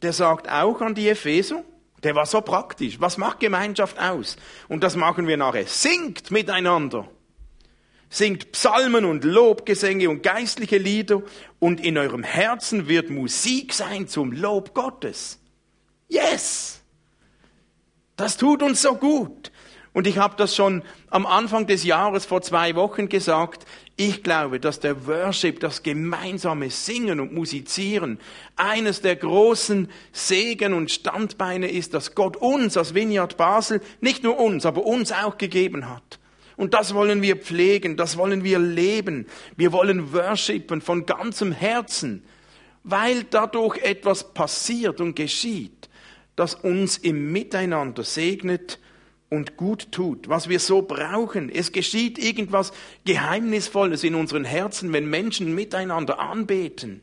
der 0.04 0.14
sagt 0.14 0.50
auch 0.50 0.82
an 0.82 0.94
die 0.94 1.10
Epheser, 1.10 1.64
der 2.04 2.16
war 2.16 2.26
so 2.26 2.42
praktisch. 2.42 3.00
Was 3.00 3.18
macht 3.18 3.40
Gemeinschaft 3.40 4.00
aus? 4.00 4.38
Und 4.68 4.84
das 4.84 4.96
machen 4.96 5.28
wir 5.28 5.38
nachher. 5.38 5.66
Singt 5.68 6.32
miteinander. 6.32 7.10
Singt 8.10 8.52
Psalmen 8.54 9.06
und 9.06 9.24
Lobgesänge 9.24 10.10
und 10.10 10.24
geistliche 10.24 10.78
Lieder 10.78 11.22
und 11.60 11.80
in 11.80 11.98
eurem 11.98 12.24
Herzen 12.24 12.88
wird 12.88 13.10
Musik 13.10 13.74
sein 13.74 14.08
zum 14.08 14.32
Lob 14.32 14.74
Gottes. 14.74 15.40
Yes! 16.08 16.82
Das 18.16 18.36
tut 18.36 18.64
uns 18.64 18.82
so 18.82 18.96
gut. 18.96 19.52
Und 19.94 20.08
ich 20.08 20.18
habe 20.18 20.36
das 20.38 20.56
schon 20.56 20.84
am 21.10 21.26
Anfang 21.26 21.66
des 21.68 21.84
Jahres 21.84 22.26
vor 22.26 22.42
zwei 22.42 22.76
Wochen 22.76 23.10
gesagt. 23.10 23.66
Ich 23.96 24.24
glaube, 24.24 24.60
dass 24.60 24.80
der 24.80 25.08
Worship, 25.08 25.60
das 25.60 25.84
gemeinsame 25.84 26.70
Singen 26.70 27.20
und 27.20 27.34
Musizieren, 27.34 28.20
eines 28.56 29.02
der 29.02 29.16
großen 29.16 29.90
Segen 30.12 30.74
und 30.74 30.92
Standbeine 30.92 31.70
ist, 31.72 31.94
dass 31.94 32.14
Gott 32.14 32.38
uns 32.38 32.78
als 32.78 32.94
Vineyard 32.94 33.36
Basel, 33.36 33.82
nicht 34.00 34.24
nur 34.24 34.40
uns, 34.40 34.66
aber 34.66 34.86
uns 34.86 35.12
auch 35.12 35.38
gegeben 35.38 35.90
hat. 35.90 36.19
Und 36.60 36.74
das 36.74 36.94
wollen 36.94 37.22
wir 37.22 37.38
pflegen, 37.38 37.96
das 37.96 38.18
wollen 38.18 38.44
wir 38.44 38.60
leben. 38.60 39.28
Wir 39.56 39.72
wollen 39.72 40.12
worshipen 40.12 40.82
von 40.82 41.06
ganzem 41.06 41.54
Herzen, 41.54 42.22
weil 42.84 43.24
dadurch 43.24 43.78
etwas 43.78 44.34
passiert 44.34 45.00
und 45.00 45.16
geschieht, 45.16 45.88
das 46.36 46.56
uns 46.56 46.98
im 46.98 47.32
Miteinander 47.32 48.04
segnet 48.04 48.78
und 49.30 49.56
gut 49.56 49.94
tut, 49.94 50.28
was 50.28 50.50
wir 50.50 50.60
so 50.60 50.82
brauchen. 50.82 51.50
Es 51.50 51.72
geschieht 51.72 52.20
irgendwas 52.20 52.74
Geheimnisvolles 53.06 54.04
in 54.04 54.16
unseren 54.16 54.44
Herzen, 54.44 54.92
wenn 54.92 55.10
Menschen 55.10 55.56
miteinander 55.56 56.20
anbeten. 56.20 57.02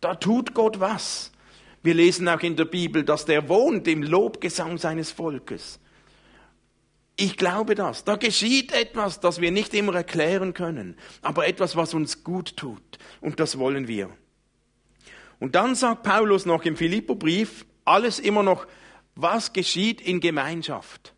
Da 0.00 0.14
tut 0.14 0.54
Gott 0.54 0.78
was. 0.78 1.32
Wir 1.82 1.94
lesen 1.94 2.28
auch 2.28 2.42
in 2.42 2.54
der 2.54 2.66
Bibel, 2.66 3.02
dass 3.02 3.24
der 3.24 3.48
wohnt 3.48 3.88
im 3.88 4.04
Lobgesang 4.04 4.78
seines 4.78 5.10
Volkes. 5.10 5.80
Ich 7.16 7.36
glaube 7.36 7.74
das. 7.74 8.04
Da 8.04 8.16
geschieht 8.16 8.72
etwas, 8.72 9.20
das 9.20 9.40
wir 9.40 9.50
nicht 9.50 9.74
immer 9.74 9.94
erklären 9.94 10.54
können, 10.54 10.96
aber 11.20 11.46
etwas, 11.46 11.76
was 11.76 11.94
uns 11.94 12.24
gut 12.24 12.56
tut. 12.56 12.98
Und 13.20 13.38
das 13.38 13.58
wollen 13.58 13.86
wir. 13.86 14.10
Und 15.38 15.54
dann 15.54 15.74
sagt 15.74 16.04
Paulus 16.04 16.46
noch 16.46 16.64
im 16.64 16.76
Philipperbrief, 16.76 17.66
alles 17.84 18.18
immer 18.18 18.42
noch 18.42 18.66
Was 19.14 19.52
geschieht 19.52 20.00
in 20.00 20.20
Gemeinschaft, 20.20 21.14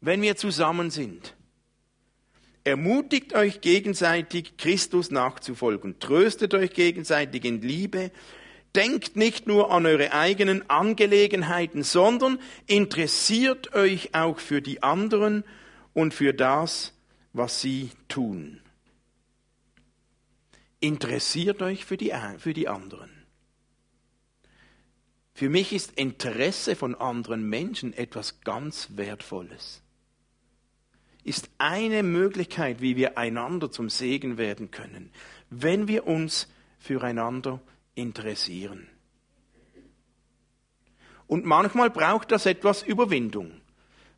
wenn 0.00 0.22
wir 0.22 0.36
zusammen 0.36 0.90
sind? 0.90 1.34
Ermutigt 2.64 3.34
euch 3.34 3.60
gegenseitig, 3.60 4.56
Christus 4.56 5.10
nachzufolgen. 5.10 5.98
Tröstet 5.98 6.54
euch 6.54 6.72
gegenseitig 6.72 7.44
in 7.44 7.60
Liebe. 7.60 8.12
Denkt 8.74 9.16
nicht 9.16 9.46
nur 9.46 9.70
an 9.70 9.84
eure 9.84 10.12
eigenen 10.12 10.68
Angelegenheiten, 10.70 11.82
sondern 11.82 12.38
interessiert 12.66 13.74
euch 13.74 14.14
auch 14.14 14.38
für 14.38 14.62
die 14.62 14.82
anderen 14.82 15.44
und 15.92 16.14
für 16.14 16.32
das, 16.32 16.94
was 17.32 17.60
sie 17.60 17.90
tun. 18.08 18.60
Interessiert 20.80 21.60
euch 21.62 21.84
für 21.84 21.96
die, 21.96 22.12
für 22.38 22.54
die 22.54 22.68
anderen. 22.68 23.10
Für 25.34 25.48
mich 25.48 25.72
ist 25.72 25.92
Interesse 25.92 26.76
von 26.76 26.94
anderen 26.94 27.48
Menschen 27.48 27.92
etwas 27.92 28.40
ganz 28.40 28.88
Wertvolles 28.96 29.82
ist 31.24 31.50
eine 31.58 32.02
Möglichkeit, 32.02 32.80
wie 32.80 32.96
wir 32.96 33.16
einander 33.16 33.70
zum 33.70 33.88
Segen 33.88 34.38
werden 34.38 34.70
können, 34.70 35.10
wenn 35.50 35.88
wir 35.88 36.06
uns 36.06 36.48
füreinander 36.78 37.52
interessieren. 37.52 37.71
Und 41.26 41.44
manchmal 41.44 41.90
braucht 41.90 42.30
das 42.32 42.46
etwas 42.46 42.82
Überwindung. 42.82 43.60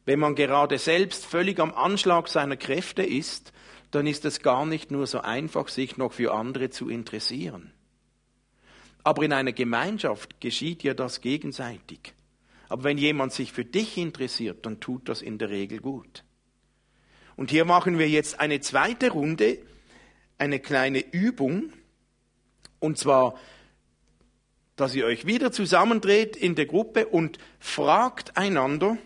Wenn 0.04 0.18
man 0.18 0.34
gerade 0.34 0.78
selbst 0.78 1.24
völlig 1.24 1.60
am 1.60 1.72
Anschlag 1.72 2.28
seiner 2.28 2.56
Kräfte 2.56 3.02
ist, 3.02 3.52
dann 3.90 4.06
ist 4.06 4.24
es 4.24 4.40
gar 4.40 4.66
nicht 4.66 4.90
nur 4.90 5.06
so 5.06 5.20
einfach, 5.20 5.68
sich 5.68 5.96
noch 5.96 6.12
für 6.12 6.34
andere 6.34 6.70
zu 6.70 6.88
interessieren. 6.88 7.72
Aber 9.04 9.22
in 9.22 9.32
einer 9.32 9.52
Gemeinschaft 9.52 10.40
geschieht 10.40 10.82
ja 10.82 10.94
das 10.94 11.20
gegenseitig. 11.20 12.14
Aber 12.68 12.84
wenn 12.84 12.98
jemand 12.98 13.32
sich 13.32 13.52
für 13.52 13.64
dich 13.64 13.96
interessiert, 13.98 14.66
dann 14.66 14.80
tut 14.80 15.08
das 15.08 15.22
in 15.22 15.38
der 15.38 15.50
Regel 15.50 15.78
gut. 15.78 16.24
Und 17.36 17.50
hier 17.50 17.64
machen 17.64 17.98
wir 17.98 18.08
jetzt 18.08 18.40
eine 18.40 18.60
zweite 18.60 19.10
Runde, 19.10 19.58
eine 20.38 20.58
kleine 20.58 21.00
Übung. 21.12 21.72
Und 22.80 22.98
zwar, 22.98 23.38
dass 24.76 24.94
ihr 24.94 25.06
euch 25.06 25.26
wieder 25.26 25.52
zusammendreht 25.52 26.36
in 26.36 26.54
der 26.54 26.66
Gruppe 26.66 27.06
und 27.06 27.38
fragt 27.58 28.36
einander, 28.36 28.98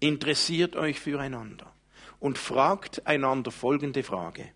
interessiert 0.00 0.76
euch 0.76 1.00
füreinander. 1.00 1.72
Und 2.18 2.38
fragt 2.38 3.06
einander 3.06 3.50
folgende 3.50 4.02
Frage. 4.02 4.48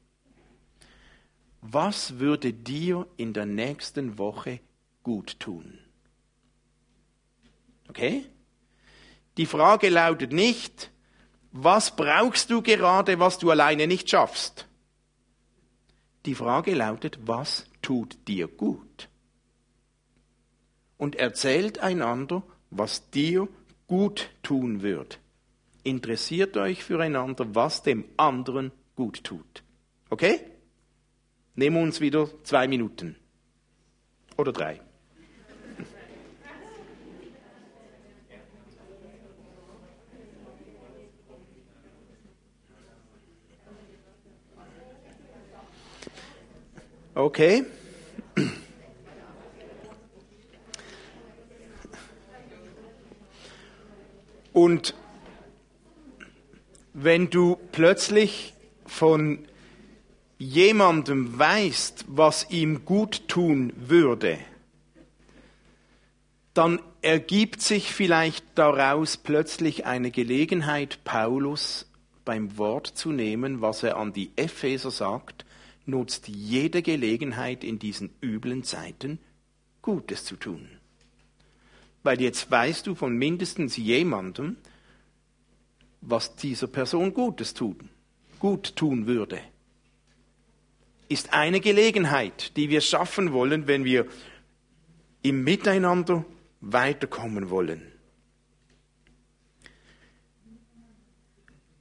Was 1.61 2.19
würde 2.19 2.53
dir 2.55 3.07
in 3.17 3.35
der 3.35 3.45
nächsten 3.45 4.19
Woche 4.19 4.61
gut 5.03 5.39
tun? 5.39 5.79
Okay? 7.89 8.25
Die 9.37 9.47
Frage 9.47 9.91
lautet 9.91 10.33
nicht, 10.33 10.91
was 11.53 11.95
brauchst 11.95 12.51
du 12.51 12.63
gerade, 12.63 13.19
was 13.19 13.39
du 13.39 13.51
alleine 13.51 13.87
nicht 13.87 14.09
schaffst? 14.09 14.67
Die 16.25 16.35
Frage 16.35 16.75
lautet, 16.75 17.19
was 17.27 17.67
tut 17.83 18.17
dir 18.27 18.49
gut? 18.49 19.10
Und 21.01 21.17
erzählt 21.17 21.79
einander, 21.79 22.43
was 22.69 23.09
dir 23.09 23.49
gut 23.87 24.29
tun 24.43 24.83
wird. 24.83 25.19
Interessiert 25.83 26.59
euch 26.59 26.85
füreinander, 26.85 27.55
was 27.55 27.83
dem 27.83 28.05
anderen 28.19 28.71
gut 28.97 29.25
tut. 29.25 29.63
Okay? 30.11 30.41
Nehmen 31.55 31.77
wir 31.77 31.83
uns 31.85 32.03
wieder 32.03 32.29
zwei 32.45 32.69
Minuten. 32.69 33.17
Oder 34.37 34.53
drei. 34.53 34.79
Okay. 47.15 47.65
Und 54.53 54.95
wenn 56.93 57.31
du 57.31 57.57
plötzlich 57.73 58.55
von 58.87 59.47
jemandem 60.39 61.39
weißt, 61.39 62.07
was 62.09 62.51
ihm 62.51 62.85
gut 62.85 63.29
tun 63.29 63.73
würde, 63.77 64.39
dann 66.55 66.81
ergibt 67.03 67.63
sich 67.63 67.93
vielleicht 67.93 68.45
daraus 68.57 69.17
plötzlich 69.17 69.87
eine 69.87 70.11
Gelegenheit, 70.11 71.05
Paulus 71.05 71.87
beim 72.25 72.59
Wort 72.59 72.87
zu 72.87 73.13
nehmen, 73.13 73.61
was 73.61 73.83
er 73.83 73.97
an 73.97 74.13
die 74.13 74.33
Epheser 74.37 74.91
sagt, 74.91 75.45
nutzt 75.87 76.29
jede 76.29 76.83
Gelegenheit 76.83 77.65
in 77.65 77.79
diesen 77.79 78.11
üblen 78.23 78.63
Zeiten, 78.65 79.19
Gutes 79.83 80.25
zu 80.25 80.37
tun. 80.37 80.80
Weil 82.03 82.21
jetzt 82.21 82.51
weißt 82.51 82.87
du 82.87 82.95
von 82.95 83.17
mindestens 83.17 83.77
jemandem, 83.77 84.57
was 86.01 86.35
dieser 86.37 86.67
Person 86.67 87.13
Gutes 87.13 87.55
tun, 87.55 87.91
gut 88.39 88.75
tun 88.77 89.07
würde. 89.07 89.41
Ist 91.09 91.33
eine 91.33 91.61
Gelegenheit, 91.61 92.57
die 92.57 92.71
wir 92.71 92.81
schaffen 92.81 93.33
wollen, 93.33 93.67
wenn 93.67 93.85
wir 93.85 94.07
im 95.23 95.45
Miteinander 95.45 96.25
weiterkommen 96.61 97.51
wollen. 97.51 97.83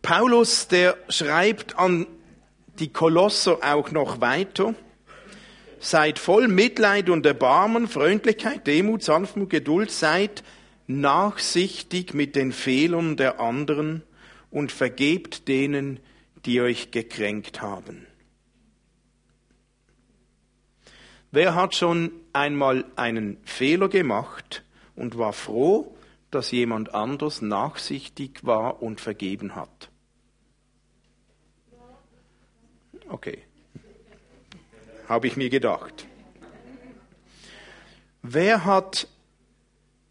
Paulus, 0.01 0.67
der 0.67 0.97
schreibt 1.09 1.77
an 1.77 2.07
die 2.79 2.91
Kolosser 2.91 3.59
auch 3.61 3.91
noch 3.91 4.21
weiter. 4.21 4.73
Seid 5.79 6.19
voll 6.19 6.47
Mitleid 6.47 7.09
und 7.09 7.25
Erbarmen, 7.25 7.87
Freundlichkeit, 7.87 8.67
Demut, 8.67 9.01
Sanftmut, 9.01 9.49
Geduld, 9.49 9.91
seid 9.91 10.43
nachsichtig 10.87 12.13
mit 12.13 12.35
den 12.35 12.51
Fehlern 12.51 13.15
der 13.15 13.39
anderen 13.39 14.03
und 14.51 14.71
vergebt 14.71 15.47
denen, 15.47 15.99
die 16.45 16.61
euch 16.61 16.91
gekränkt 16.91 17.61
haben. 17.61 18.07
Wer 21.31 21.53
hat 21.53 21.75
schon 21.75 22.11
einmal 22.33 22.85
einen 22.95 23.37
Fehler 23.43 23.87
gemacht 23.87 24.63
und 24.95 25.17
war 25.17 25.33
froh, 25.33 25.95
dass 26.31 26.51
jemand 26.51 26.93
anders 26.93 27.41
nachsichtig 27.41 28.43
war 28.43 28.81
und 28.81 28.99
vergeben 28.99 29.55
hat? 29.55 29.89
Okay. 33.07 33.43
Habe 35.09 35.27
ich 35.27 35.35
mir 35.35 35.49
gedacht. 35.49 36.05
Wer 38.21 38.63
hat 38.63 39.07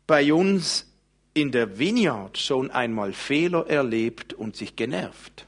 bei 0.06 0.32
uns 0.32 0.86
in 1.32 1.52
der 1.52 1.78
Vineyard 1.78 2.36
schon 2.36 2.70
einmal 2.70 3.12
Fehler 3.12 3.66
erlebt 3.68 4.34
und 4.34 4.56
sich 4.56 4.76
genervt? 4.76 5.46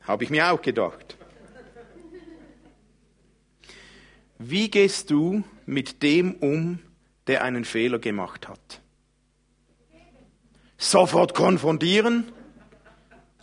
Habe 0.00 0.24
ich 0.24 0.30
mir 0.30 0.50
auch 0.50 0.62
gedacht. 0.62 1.16
Wie 4.38 4.70
gehst 4.70 5.10
du 5.10 5.44
mit 5.66 6.02
dem 6.02 6.34
um, 6.34 6.80
der 7.26 7.44
einen 7.44 7.64
Fehler 7.64 7.98
gemacht 7.98 8.48
hat? 8.48 8.80
Sofort 10.76 11.34
konfrontieren? 11.34 12.32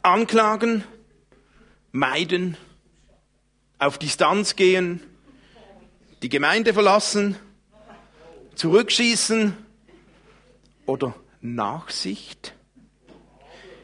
anklagen, 0.04 0.84
meiden, 1.92 2.58
auf 3.80 3.98
Distanz 3.98 4.56
gehen, 4.56 5.02
die 6.22 6.30
Gemeinde 6.30 6.74
verlassen, 6.74 7.36
zurückschießen 8.56 9.58
oder 10.86 11.16
Nachsicht? 11.42 12.54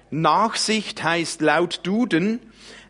Nachsicht 0.10 1.04
heißt 1.04 1.42
laut 1.42 1.82
Duden 1.84 2.40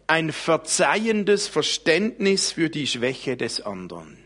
ein 0.08 0.32
verzeihendes 0.32 1.48
Verständnis 1.48 2.52
für 2.54 2.70
die 2.70 2.88
Schwäche 2.88 3.36
des 3.36 3.62
anderen. 3.62 4.18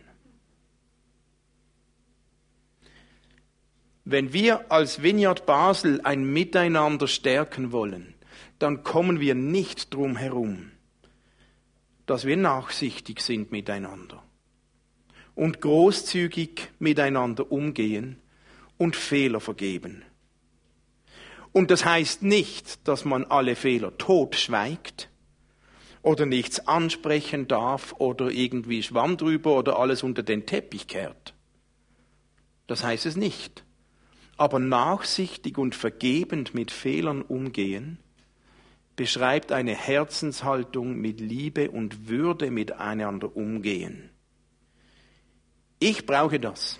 Wenn 4.03 4.33
wir 4.33 4.71
als 4.71 5.03
Vineyard 5.03 5.45
Basel 5.45 6.01
ein 6.01 6.23
Miteinander 6.23 7.07
stärken 7.07 7.71
wollen, 7.71 8.13
dann 8.59 8.83
kommen 8.83 9.19
wir 9.19 9.35
nicht 9.35 9.93
drum 9.93 10.15
herum, 10.15 10.71
dass 12.05 12.25
wir 12.25 12.37
nachsichtig 12.37 13.21
sind 13.21 13.51
miteinander 13.51 14.23
und 15.35 15.61
großzügig 15.61 16.69
miteinander 16.79 17.51
umgehen 17.51 18.17
und 18.77 18.95
Fehler 18.95 19.39
vergeben. 19.39 20.03
Und 21.51 21.71
das 21.71 21.85
heißt 21.85 22.23
nicht, 22.23 22.87
dass 22.87 23.05
man 23.05 23.25
alle 23.25 23.55
Fehler 23.55 23.97
totschweigt 23.97 25.09
oder 26.01 26.25
nichts 26.25 26.67
ansprechen 26.67 27.47
darf 27.47 27.93
oder 27.97 28.29
irgendwie 28.29 28.83
Schwamm 28.83 29.17
drüber 29.17 29.57
oder 29.57 29.77
alles 29.77 30.03
unter 30.03 30.23
den 30.23 30.45
Teppich 30.45 30.87
kehrt. 30.87 31.33
Das 32.67 32.83
heißt 32.83 33.05
es 33.05 33.15
nicht. 33.15 33.65
Aber 34.37 34.59
nachsichtig 34.59 35.57
und 35.57 35.75
vergebend 35.75 36.55
mit 36.55 36.71
Fehlern 36.71 37.21
umgehen, 37.21 37.99
beschreibt 39.01 39.51
eine 39.51 39.73
Herzenshaltung 39.73 40.95
mit 40.95 41.19
Liebe 41.19 41.71
und 41.71 42.07
Würde 42.07 42.51
miteinander 42.51 43.35
umgehen. 43.35 44.11
Ich 45.79 46.05
brauche 46.05 46.39
das. 46.39 46.79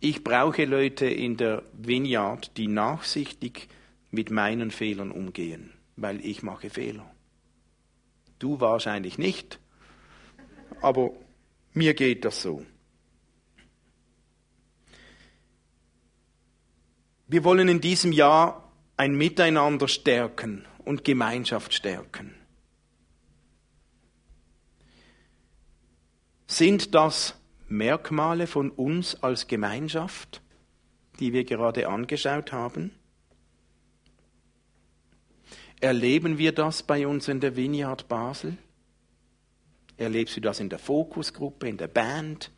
Ich 0.00 0.22
brauche 0.22 0.66
Leute 0.66 1.06
in 1.06 1.38
der 1.38 1.62
Vineyard, 1.72 2.58
die 2.58 2.68
nachsichtig 2.68 3.68
mit 4.10 4.30
meinen 4.30 4.70
Fehlern 4.70 5.12
umgehen, 5.12 5.72
weil 5.96 6.22
ich 6.22 6.42
mache 6.42 6.68
Fehler. 6.68 7.10
Du 8.38 8.60
wahrscheinlich 8.60 9.16
nicht, 9.16 9.58
aber 10.82 11.12
mir 11.72 11.94
geht 11.94 12.26
das 12.26 12.42
so. 12.42 12.66
Wir 17.28 17.44
wollen 17.44 17.68
in 17.68 17.80
diesem 17.80 18.12
Jahr 18.12 18.63
ein 18.96 19.14
Miteinander 19.16 19.88
stärken 19.88 20.66
und 20.84 21.04
Gemeinschaft 21.04 21.74
stärken. 21.74 22.34
Sind 26.46 26.94
das 26.94 27.34
Merkmale 27.68 28.46
von 28.46 28.70
uns 28.70 29.20
als 29.22 29.48
Gemeinschaft, 29.48 30.42
die 31.18 31.32
wir 31.32 31.44
gerade 31.44 31.88
angeschaut 31.88 32.52
haben? 32.52 32.92
Erleben 35.80 36.38
wir 36.38 36.52
das 36.52 36.82
bei 36.82 37.06
uns 37.06 37.28
in 37.28 37.40
der 37.40 37.56
Vineyard 37.56 38.08
Basel? 38.08 38.56
Erlebst 39.96 40.36
du 40.36 40.40
das 40.40 40.60
in 40.60 40.68
der 40.68 40.78
Fokusgruppe, 40.78 41.68
in 41.68 41.76
der 41.76 41.88
Band, 41.88 42.50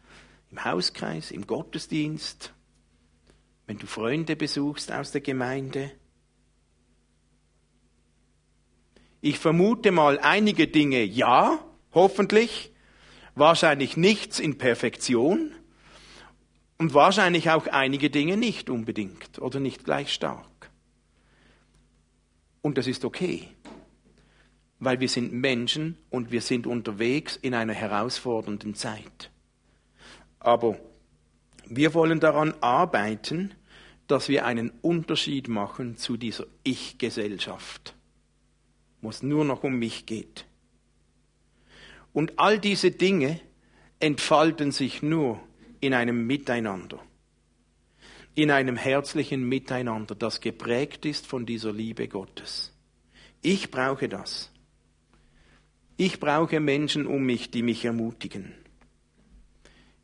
im 0.51 0.65
Hauskreis, 0.65 1.31
im 1.31 1.47
Gottesdienst, 1.47 2.53
wenn 3.67 3.79
du 3.79 3.87
Freunde 3.87 4.37
besuchst 4.37 4.93
aus 4.93 5.13
der 5.13 5.23
Gemeinde? 5.23 5.93
Ich 9.27 9.41
vermute 9.41 9.91
mal 9.91 10.21
einige 10.21 10.69
Dinge 10.69 11.03
ja, 11.03 11.59
hoffentlich, 11.93 12.71
wahrscheinlich 13.35 13.97
nichts 13.97 14.39
in 14.39 14.57
Perfektion 14.57 15.51
und 16.79 16.95
wahrscheinlich 16.95 17.51
auch 17.51 17.67
einige 17.67 18.09
Dinge 18.09 18.37
nicht 18.37 18.71
unbedingt 18.71 19.41
oder 19.41 19.59
nicht 19.59 19.85
gleich 19.85 20.15
stark. 20.15 20.71
Und 22.63 22.79
das 22.79 22.87
ist 22.87 23.05
okay, 23.05 23.49
weil 24.79 25.01
wir 25.01 25.09
sind 25.09 25.33
Menschen 25.33 25.99
und 26.09 26.31
wir 26.31 26.41
sind 26.41 26.69
unterwegs 26.69 27.35
in 27.35 27.53
einer 27.53 27.75
herausfordernden 27.75 28.77
Zeit. 28.77 29.33
Aber 30.39 30.79
wir 31.67 31.95
wollen 31.95 32.21
daran 32.21 32.55
arbeiten, 32.61 33.55
dass 34.07 34.29
wir 34.29 34.47
einen 34.47 34.71
Unterschied 34.83 35.49
machen 35.49 35.97
zu 35.97 36.17
dieser 36.17 36.47
Ich-Gesellschaft, 36.63 37.96
wo 39.07 39.11
es 39.11 39.23
nur 39.23 39.45
noch 39.45 39.63
um 39.63 39.79
mich 39.79 40.05
geht. 40.05 40.47
Und 42.13 42.41
all 42.41 42.59
diese 42.59 42.91
Dinge 42.91 43.41
entfalten 44.01 44.73
sich 44.73 45.01
nur 45.01 45.41
in 45.79 45.95
einem 45.95 46.27
Miteinander, 46.27 46.99
in 48.35 48.51
einem 48.51 48.75
herzlichen 48.75 49.49
Miteinander, 49.49 50.17
das 50.17 50.41
geprägt 50.41 51.07
ist 51.07 51.25
von 51.25 51.47
dieser 51.47 51.73
Liebe 51.73 52.09
Gottes. 52.09 52.73
Ich 53.43 53.71
brauche 53.71 54.09
das. 54.09 54.51
Ich 55.97 56.19
brauche 56.19 56.59
Menschen 56.59 57.07
um 57.07 57.23
mich, 57.23 57.53
die 57.53 57.63
mich 57.63 57.85
ermutigen. 57.85 58.55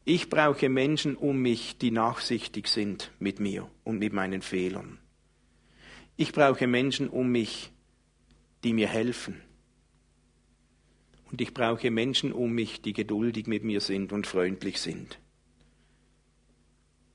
Ich 0.05 0.31
brauche 0.31 0.69
Menschen 0.69 1.17
um 1.17 1.43
mich, 1.43 1.77
die 1.77 1.91
nachsichtig 1.91 2.69
sind 2.69 3.11
mit 3.19 3.41
mir 3.41 3.69
und 3.83 3.99
mit 3.99 4.13
meinen 4.13 4.43
Fehlern. 4.43 5.01
Ich 6.17 6.31
brauche 6.31 6.69
Menschen 6.69 7.09
um 7.09 7.33
mich, 7.33 7.73
die 8.65 8.73
mir 8.73 8.89
helfen 8.89 9.41
und 11.33 11.41
ich 11.41 11.55
brauche 11.55 11.91
Menschen 11.91 12.31
um 12.31 12.53
mich, 12.53 12.83
die 12.83 12.93
geduldig 12.93 13.47
mit 13.47 13.65
mir 13.65 13.81
sind 13.81 14.13
und 14.13 14.27
freundlich 14.27 14.79
sind. 14.79 15.19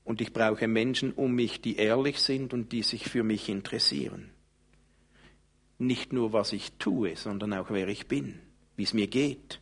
Und 0.02 0.20
ich 0.20 0.32
brauche 0.32 0.66
Menschen 0.66 1.12
um 1.12 1.36
mich, 1.36 1.60
die 1.60 1.76
ehrlich 1.76 2.18
sind 2.18 2.52
und 2.52 2.72
die 2.72 2.82
sich 2.82 3.08
für 3.08 3.22
mich 3.22 3.48
interessieren. 3.48 4.30
Nicht 5.78 6.12
nur, 6.12 6.32
was 6.32 6.52
ich 6.52 6.72
tue, 6.78 7.14
sondern 7.14 7.52
auch, 7.52 7.70
wer 7.70 7.86
ich 7.86 8.08
bin, 8.08 8.40
wie 8.74 8.82
es 8.82 8.92
mir 8.92 9.06
geht. 9.06 9.60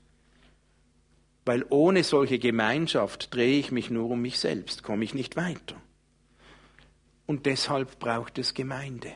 Weil 1.44 1.66
ohne 1.68 2.02
solche 2.02 2.38
Gemeinschaft 2.38 3.34
drehe 3.34 3.58
ich 3.58 3.70
mich 3.70 3.90
nur 3.90 4.08
um 4.08 4.22
mich 4.22 4.38
selbst, 4.38 4.82
komme 4.82 5.04
ich 5.04 5.12
nicht 5.12 5.36
weiter. 5.36 5.76
Und 7.26 7.44
deshalb 7.44 7.98
braucht 7.98 8.38
es 8.38 8.54
Gemeinde. 8.54 9.12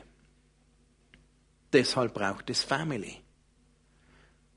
Deshalb 1.73 2.13
braucht 2.13 2.49
es 2.49 2.63
Family. 2.63 3.17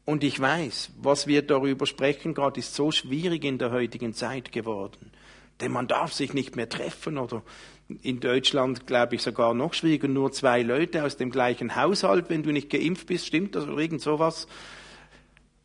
Und 0.04 0.22
ich 0.22 0.38
weiß, 0.38 0.90
was 0.98 1.26
wir 1.26 1.42
darüber 1.42 1.86
sprechen 1.86 2.34
gerade, 2.34 2.60
ist 2.60 2.74
so 2.74 2.90
schwierig 2.90 3.44
in 3.44 3.58
der 3.58 3.70
heutigen 3.70 4.12
Zeit 4.12 4.52
geworden. 4.52 5.12
Denn 5.60 5.72
man 5.72 5.86
darf 5.86 6.12
sich 6.12 6.34
nicht 6.34 6.56
mehr 6.56 6.68
treffen 6.68 7.16
oder 7.16 7.42
in 8.02 8.20
Deutschland, 8.20 8.86
glaube 8.86 9.14
ich, 9.14 9.22
sogar 9.22 9.54
noch 9.54 9.74
schwieriger, 9.74 10.08
nur 10.08 10.32
zwei 10.32 10.62
Leute 10.62 11.04
aus 11.04 11.16
dem 11.16 11.30
gleichen 11.30 11.76
Haushalt, 11.76 12.28
wenn 12.28 12.42
du 12.42 12.50
nicht 12.50 12.70
geimpft 12.70 13.06
bist, 13.06 13.26
stimmt 13.26 13.54
das 13.54 13.64
oder 13.64 13.78
irgend 13.78 14.00
sowas. 14.00 14.46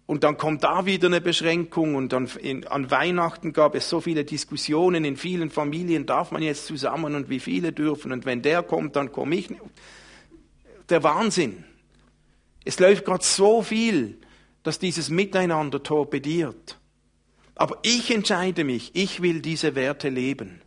Und 0.06 0.24
dann 0.24 0.38
kommt 0.38 0.64
da 0.64 0.86
wieder 0.86 1.08
eine 1.08 1.22
Beschränkung 1.22 1.96
und 1.96 2.14
dann 2.14 2.28
in, 2.42 2.66
an 2.68 2.90
Weihnachten 2.90 3.54
gab 3.54 3.76
es 3.76 3.90
so 3.90 4.02
viele 4.02 4.26
Diskussionen 4.26 5.06
in 5.06 5.18
vielen 5.18 5.50
Familien, 5.50 6.06
darf 6.06 6.32
man 6.32 6.42
jetzt 6.42 6.66
zusammen 6.66 7.16
und 7.16 7.30
wie 7.30 7.40
viele 7.40 7.72
dürfen 7.72 8.12
und 8.12 8.26
wenn 8.26 8.42
der 8.42 8.64
kommt, 8.64 8.96
dann 8.96 9.12
komme 9.12 9.36
ich. 9.36 9.50
Der 10.90 11.04
Wahnsinn. 11.04 11.64
Es 12.66 12.80
läuft 12.80 13.06
gerade 13.06 13.24
so 13.24 13.62
viel 13.62 14.20
das 14.64 14.80
dieses 14.80 15.10
Miteinander 15.10 15.82
torpediert. 15.82 16.78
Aber 17.56 17.80
ich 17.84 18.12
entscheide 18.12 18.64
mich, 18.64 18.92
ich 18.94 19.22
will 19.22 19.42
diese 19.42 19.76
Werte 19.76 20.10
leben. 20.10 20.62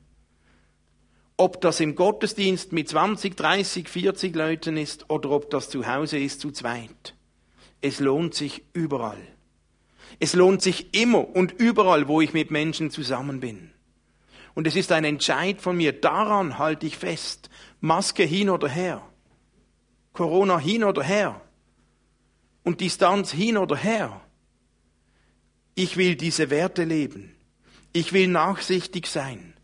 Ob 1.36 1.60
das 1.60 1.80
im 1.80 1.94
Gottesdienst 1.94 2.72
mit 2.72 2.88
20, 2.88 3.36
30, 3.36 3.88
40 3.88 4.34
Leuten 4.34 4.76
ist 4.76 5.08
oder 5.10 5.30
ob 5.30 5.50
das 5.50 5.70
zu 5.70 5.86
Hause 5.86 6.18
ist 6.18 6.40
zu 6.40 6.50
zweit. 6.50 7.14
Es 7.80 8.00
lohnt 8.00 8.34
sich 8.34 8.62
überall. 8.72 9.20
Es 10.20 10.34
lohnt 10.34 10.62
sich 10.62 10.94
immer 10.94 11.34
und 11.34 11.52
überall, 11.52 12.06
wo 12.06 12.20
ich 12.20 12.32
mit 12.32 12.50
Menschen 12.50 12.90
zusammen 12.90 13.40
bin. 13.40 13.70
Und 14.54 14.66
es 14.66 14.76
ist 14.76 14.92
ein 14.92 15.04
Entscheid 15.04 15.62
von 15.62 15.76
mir, 15.76 15.92
daran 15.92 16.58
halte 16.58 16.86
ich 16.86 16.98
fest. 16.98 17.48
Maske 17.80 18.22
hin 18.22 18.50
oder 18.50 18.68
her. 18.68 19.02
Corona 20.12 20.58
hin 20.58 20.84
oder 20.84 21.02
her 21.02 21.40
und 22.64 22.80
Distanz 22.80 23.32
hin 23.32 23.56
oder 23.56 23.76
her. 23.76 24.20
Ich 25.74 25.96
will 25.96 26.16
diese 26.16 26.50
Werte 26.50 26.84
leben. 26.84 27.34
Ich 27.92 28.12
will 28.12 28.28
nachsichtig 28.28 29.06
sein. 29.06 29.54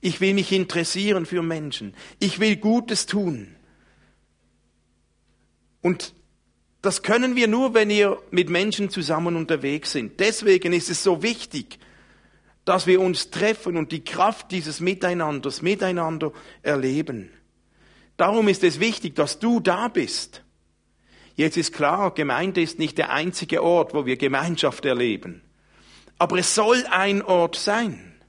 Ich 0.00 0.20
will 0.20 0.34
mich 0.34 0.52
interessieren 0.52 1.26
für 1.26 1.42
Menschen. 1.42 1.94
Ich 2.18 2.38
will 2.40 2.56
Gutes 2.56 3.06
tun. 3.06 3.54
Und 5.82 6.14
das 6.82 7.02
können 7.02 7.34
wir 7.34 7.48
nur, 7.48 7.74
wenn 7.74 7.88
wir 7.88 8.22
mit 8.30 8.48
Menschen 8.48 8.90
zusammen 8.90 9.36
unterwegs 9.36 9.92
sind. 9.92 10.20
Deswegen 10.20 10.72
ist 10.72 10.90
es 10.90 11.02
so 11.02 11.22
wichtig, 11.22 11.78
dass 12.64 12.86
wir 12.86 13.00
uns 13.00 13.30
treffen 13.30 13.76
und 13.76 13.92
die 13.92 14.04
Kraft 14.04 14.52
dieses 14.52 14.80
Miteinanders 14.80 15.62
miteinander 15.62 16.32
erleben. 16.62 17.30
Darum 18.18 18.48
ist 18.48 18.64
es 18.64 18.80
wichtig, 18.80 19.14
dass 19.14 19.38
du 19.38 19.60
da 19.60 19.88
bist. 19.88 20.42
Jetzt 21.36 21.56
ist 21.56 21.72
klar, 21.72 22.12
Gemeinde 22.12 22.60
ist 22.60 22.80
nicht 22.80 22.98
der 22.98 23.10
einzige 23.10 23.62
Ort, 23.62 23.94
wo 23.94 24.06
wir 24.06 24.16
Gemeinschaft 24.16 24.84
erleben. 24.84 25.40
Aber 26.18 26.36
es 26.36 26.52
soll 26.56 26.84
ein 26.90 27.22
Ort 27.22 27.54
sein. 27.54 28.20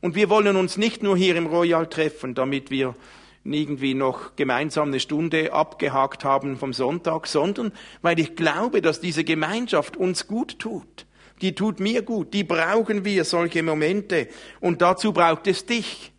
Und 0.00 0.14
wir 0.14 0.30
wollen 0.30 0.56
uns 0.56 0.78
nicht 0.78 1.02
nur 1.02 1.18
hier 1.18 1.36
im 1.36 1.46
Royal 1.46 1.86
treffen, 1.86 2.34
damit 2.34 2.70
wir 2.70 2.96
irgendwie 3.44 3.92
noch 3.92 4.36
gemeinsam 4.36 4.88
eine 4.88 5.00
Stunde 5.00 5.52
abgehakt 5.52 6.24
haben 6.24 6.56
vom 6.56 6.72
Sonntag, 6.72 7.26
sondern 7.26 7.72
weil 8.00 8.18
ich 8.18 8.36
glaube, 8.36 8.80
dass 8.80 9.00
diese 9.00 9.22
Gemeinschaft 9.22 9.98
uns 9.98 10.26
gut 10.26 10.58
tut. 10.58 11.04
Die 11.42 11.54
tut 11.54 11.78
mir 11.78 12.00
gut, 12.00 12.32
die 12.32 12.44
brauchen 12.44 13.04
wir, 13.04 13.24
solche 13.24 13.62
Momente. 13.62 14.28
Und 14.60 14.80
dazu 14.80 15.12
braucht 15.12 15.46
es 15.46 15.66
dich. 15.66 16.12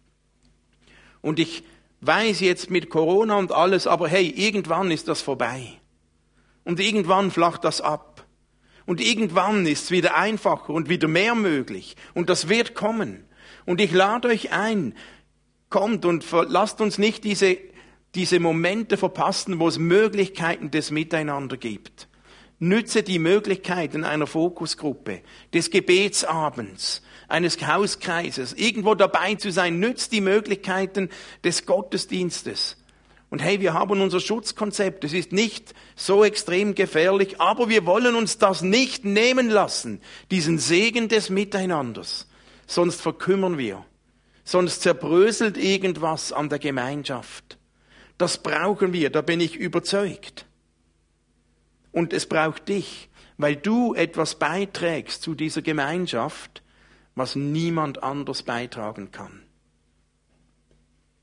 Und 1.22 1.40
ich 1.40 1.64
weiß 2.02 2.40
jetzt 2.42 2.70
mit 2.70 2.90
Corona 2.90 3.38
und 3.38 3.52
alles, 3.52 3.88
aber 3.88 4.08
hey, 4.08 4.28
irgendwann 4.28 4.92
ist 4.92 5.08
das 5.08 5.22
vorbei. 5.22 5.80
Und 6.64 6.80
irgendwann 6.80 7.32
flacht 7.32 7.64
das 7.64 7.82
ab. 7.82 8.26
Und 8.86 9.00
irgendwann 9.00 9.66
ist 9.66 9.86
es 9.86 9.92
wieder 9.92 10.16
einfacher 10.16 10.74
und 10.74 10.90
wieder 10.90 11.08
mehr 11.08 11.36
möglich. 11.36 11.96
Und 12.14 12.30
das 12.30 12.50
wird 12.50 12.76
kommen. 12.76 13.24
Und 13.66 13.80
ich 13.80 13.92
lade 13.92 14.28
euch 14.28 14.52
ein, 14.52 14.96
kommt 15.70 16.06
und 16.06 16.26
lasst 16.50 16.82
uns 16.82 16.98
nicht 16.98 17.24
diese, 17.24 17.58
diese 18.16 18.40
Momente 18.40 18.98
verpassen, 18.98 19.60
wo 19.60 19.68
es 19.68 19.78
Möglichkeiten 19.78 20.72
des 20.72 20.92
Miteinander 20.92 21.58
gibt. 21.58 22.08
Nütze 22.60 23.02
die 23.02 23.20
Möglichkeiten 23.20 24.04
einer 24.04 24.28
Fokusgruppe, 24.28 25.22
des 25.54 25.72
Gebetsabends, 25.72 27.02
eines 27.32 27.66
Hauskreises, 27.66 28.54
irgendwo 28.54 28.96
dabei 28.96 29.36
zu 29.36 29.52
sein. 29.52 29.80
Nützt 29.80 30.12
die 30.12 30.22
Möglichkeiten 30.22 31.10
des 31.44 31.66
Gottesdienstes. 31.66 32.78
Und 33.32 33.42
hey, 33.42 33.62
wir 33.62 33.74
haben 33.74 34.02
unser 34.02 34.20
Schutzkonzept. 34.20 35.06
Es 35.06 35.14
ist 35.14 35.32
nicht 35.32 35.74
so 35.96 36.24
extrem 36.24 36.76
gefährlich, 36.76 37.40
aber 37.40 37.70
wir 37.70 37.86
wollen 37.86 38.16
uns 38.16 38.38
das 38.38 38.62
nicht 38.62 39.06
nehmen 39.06 39.50
lassen, 39.50 40.02
diesen 40.32 40.60
Segen 40.60 41.08
des 41.08 41.30
Miteinanders. 41.30 42.28
Sonst 42.68 43.02
verkümmern 43.02 43.58
wir. 43.58 43.86
Sonst 44.44 44.82
zerbröselt 44.82 45.58
irgendwas 45.58 46.34
an 46.34 46.50
der 46.50 46.60
Gemeinschaft. 46.60 47.58
Das 48.18 48.38
brauchen 48.38 48.92
wir, 48.92 49.10
da 49.10 49.22
bin 49.22 49.40
ich 49.40 49.56
überzeugt. 49.56 50.46
Und 51.94 52.12
es 52.12 52.26
braucht 52.26 52.68
dich, 52.68 53.10
weil 53.38 53.56
du 53.56 53.94
etwas 53.94 54.36
beiträgst 54.36 55.22
zu 55.24 55.36
dieser 55.36 55.62
Gemeinschaft, 55.62 56.61
was 57.16 57.36
niemand 57.36 58.04
anders 58.04 58.44
beitragen 58.44 59.12
kann. 59.12 59.44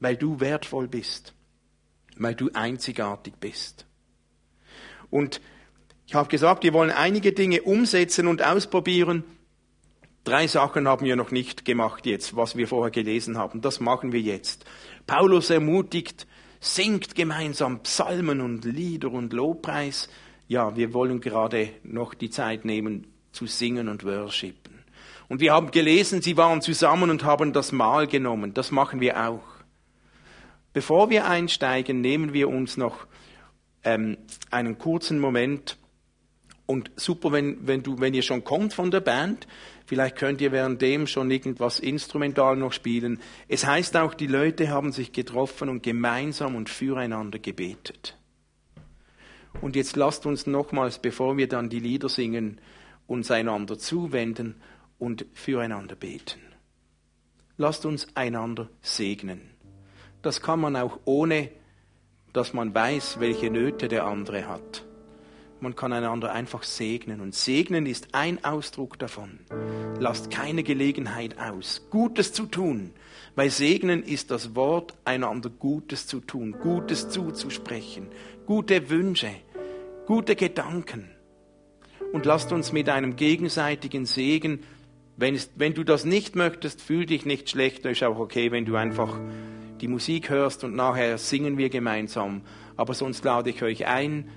Weil 0.01 0.17
du 0.17 0.41
wertvoll 0.41 0.89
bist, 0.89 1.35
weil 2.17 2.35
du 2.35 2.51
einzigartig 2.53 3.35
bist. 3.41 3.87
Und 5.11 5.41
ich 6.07 6.15
habe 6.15 6.29
gesagt, 6.29 6.63
wir 6.63 6.73
wollen 6.73 6.91
einige 6.91 7.33
Dinge 7.33 7.63
umsetzen 7.63 8.29
und 8.29 8.43
ausprobieren. 8.43 9.25
Drei 10.25 10.47
Sachen 10.47 10.87
haben 10.87 11.07
wir 11.07 11.17
noch 11.17 11.31
nicht 11.31 11.65
gemacht 11.65 12.07
jetzt, 12.07 12.37
was 12.37 12.57
wir 12.57 12.69
vorher 12.69 12.91
gelesen 12.91 13.39
haben. 13.39 13.61
Das 13.61 13.81
machen 13.81 14.13
wir 14.13 14.21
jetzt. 14.21 14.65
Paulus 15.07 15.51
ermutigt, 15.51 16.27
singt 16.61 17.15
gemeinsam 17.15 17.83
Psalmen 17.83 18.41
und 18.41 18.65
Lieder 18.65 19.11
und 19.11 19.33
Lobpreis 19.33 20.09
ja, 20.49 20.75
wir 20.75 20.95
wollen 20.95 21.21
gerade 21.21 21.69
noch 21.83 22.15
die 22.15 22.31
Zeit 22.31 22.65
nehmen 22.65 23.07
zu 23.33 23.47
singen 23.47 23.89
und 23.89 24.05
worshipen. 24.05 24.68
Und 25.29 25.41
wir 25.41 25.53
haben 25.53 25.71
gelesen, 25.71 26.23
sie 26.23 26.37
waren 26.37 26.63
zusammen 26.63 27.11
und 27.11 27.25
haben 27.25 27.53
das 27.53 27.73
Mahl 27.73 28.07
genommen. 28.07 28.55
Das 28.55 28.71
machen 28.71 29.01
wir 29.01 29.29
auch. 29.29 29.43
Bevor 30.73 31.11
wir 31.11 31.27
einsteigen, 31.27 32.01
nehmen 32.01 32.33
wir 32.33 32.49
uns 32.49 32.77
noch 32.77 33.07
ähm, 33.85 34.17
einen 34.51 34.79
kurzen 34.79 35.19
Moment. 35.19 35.77
Und 36.67 36.91
super, 36.97 37.33
wenn, 37.33 37.67
wenn, 37.67 37.83
du, 37.83 37.99
wenn 37.99 38.15
ihr 38.15 38.23
schon 38.23 38.45
kommt 38.45 38.75
von 38.75 38.91
der 38.91 39.01
Band, 39.01 39.47
vielleicht 39.87 40.17
könnt 40.17 40.41
ihr 40.41 40.53
währenddem 40.53 41.07
schon 41.07 41.31
irgendwas 41.31 41.81
instrumental 41.81 42.57
noch 42.57 42.73
spielen. 42.73 43.21
Es 43.49 43.67
heißt 43.67 43.97
auch, 43.97 44.15
die 44.15 44.27
Leute 44.27 44.69
haben 44.69 44.93
sich 44.93 45.13
getroffen 45.13 45.69
und 45.69 45.83
gemeinsam 45.83 46.55
und 46.55 46.69
füreinander 46.69 47.39
gebetet. 47.39 48.19
Und 49.61 49.77
jetzt 49.77 49.97
lasst 49.97 50.27
uns 50.27 50.47
nochmals, 50.47 50.99
bevor 50.99 51.37
wir 51.37 51.49
dann 51.49 51.71
die 51.71 51.81
Lieder 51.81 52.09
singen, 52.09 52.61
uns 53.07 53.31
einander 53.31 53.79
zuwenden 53.79 54.57
und 54.99 55.27
füreinander 55.33 55.97
beten. 55.97 56.41
Lasst 57.57 57.87
uns 57.87 58.07
einander 58.15 58.69
segnen. 58.83 59.51
Das 60.23 60.41
kann 60.41 60.61
man 60.61 60.77
auch 60.77 61.01
ohne, 61.05 61.51
dass 62.33 62.53
man 62.53 62.75
weiß, 62.75 63.21
welche 63.21 63.51
Nöte 63.51 63.89
der 63.89 64.05
andere 64.05 64.47
hat. 64.47 64.85
Man 65.61 65.75
kann 65.75 65.93
einander 65.93 66.33
einfach 66.33 66.63
segnen. 66.63 67.21
Und 67.21 67.35
segnen 67.35 67.87
ist 67.87 68.15
ein 68.15 68.45
Ausdruck 68.45 68.99
davon. 68.99 69.41
Lasst 69.99 70.31
keine 70.31 70.63
Gelegenheit 70.63 71.39
aus, 71.39 71.87
Gutes 71.91 72.33
zu 72.33 72.47
tun. 72.47 72.93
Weil 73.35 73.51
segnen 73.51 74.03
ist 74.03 74.31
das 74.31 74.55
Wort, 74.55 74.95
einander 75.05 75.51
Gutes 75.51 76.07
zu 76.07 76.21
tun, 76.21 76.57
Gutes 76.61 77.09
zuzusprechen, 77.09 78.09
gute 78.47 78.91
Wünsche, 78.91 79.31
gute 80.07 80.37
Gedanken. 80.37 81.11
Und 82.13 82.25
lasst 82.25 82.53
uns 82.53 82.73
mit 82.73 82.89
einem 82.89 83.17
gegenseitigen 83.17 84.07
Segen, 84.07 84.61
wenn, 85.19 85.35
es, 85.35 85.51
wenn 85.57 85.75
du 85.75 85.83
das 85.83 86.05
nicht 86.05 86.37
möchtest, 86.37 86.81
fühl 86.81 87.05
dich 87.05 87.27
nicht 87.27 87.51
schlecht, 87.51 87.85
ist 87.85 88.05
auch 88.05 88.21
okay, 88.21 88.53
wenn 88.53 88.65
du 88.65 88.77
einfach 88.77 89.19
die 89.81 89.89
Musik 89.89 90.31
hörst 90.31 90.63
und 90.63 90.77
nachher 90.77 91.19
singen 91.19 91.59
wir 91.59 91.71
gemeinsam. 91.71 92.43
Aber 92.77 92.95
sonst 92.95 93.25
lade 93.25 93.51
ich 93.51 93.63
euch 93.65 93.87
ein, 93.87 94.29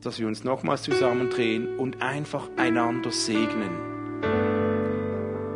dass 0.00 0.18
wir 0.18 0.26
uns 0.26 0.44
nochmals 0.44 0.82
zusammendrehen 0.82 1.76
und 1.76 2.00
einfach 2.00 2.48
einander 2.56 3.10
segnen. 3.12 3.92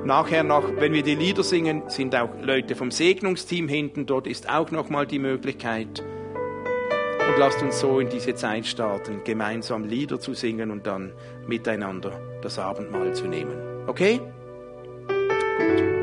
Nachher 0.04 0.44
noch, 0.44 0.70
wenn 0.76 0.92
wir 0.92 1.02
die 1.02 1.16
Lieder 1.16 1.42
singen, 1.42 1.84
sind 1.88 2.14
auch 2.14 2.30
Leute 2.40 2.76
vom 2.76 2.90
Segnungsteam 2.90 3.68
hinten. 3.68 4.04
Dort 4.04 4.26
ist 4.26 4.50
auch 4.50 4.70
nochmal 4.70 5.06
die 5.06 5.18
Möglichkeit. 5.18 6.04
Und 7.28 7.38
lasst 7.38 7.62
uns 7.62 7.80
so 7.80 7.98
in 8.00 8.10
diese 8.10 8.34
Zeit 8.34 8.66
starten, 8.66 9.22
gemeinsam 9.24 9.84
Lieder 9.84 10.20
zu 10.20 10.34
singen 10.34 10.70
und 10.70 10.86
dann 10.86 11.12
miteinander 11.48 12.20
das 12.42 12.58
Abendmahl 12.58 13.14
zu 13.14 13.26
nehmen. 13.26 13.75
Okay? 13.86 14.20
Gut. 15.06 15.95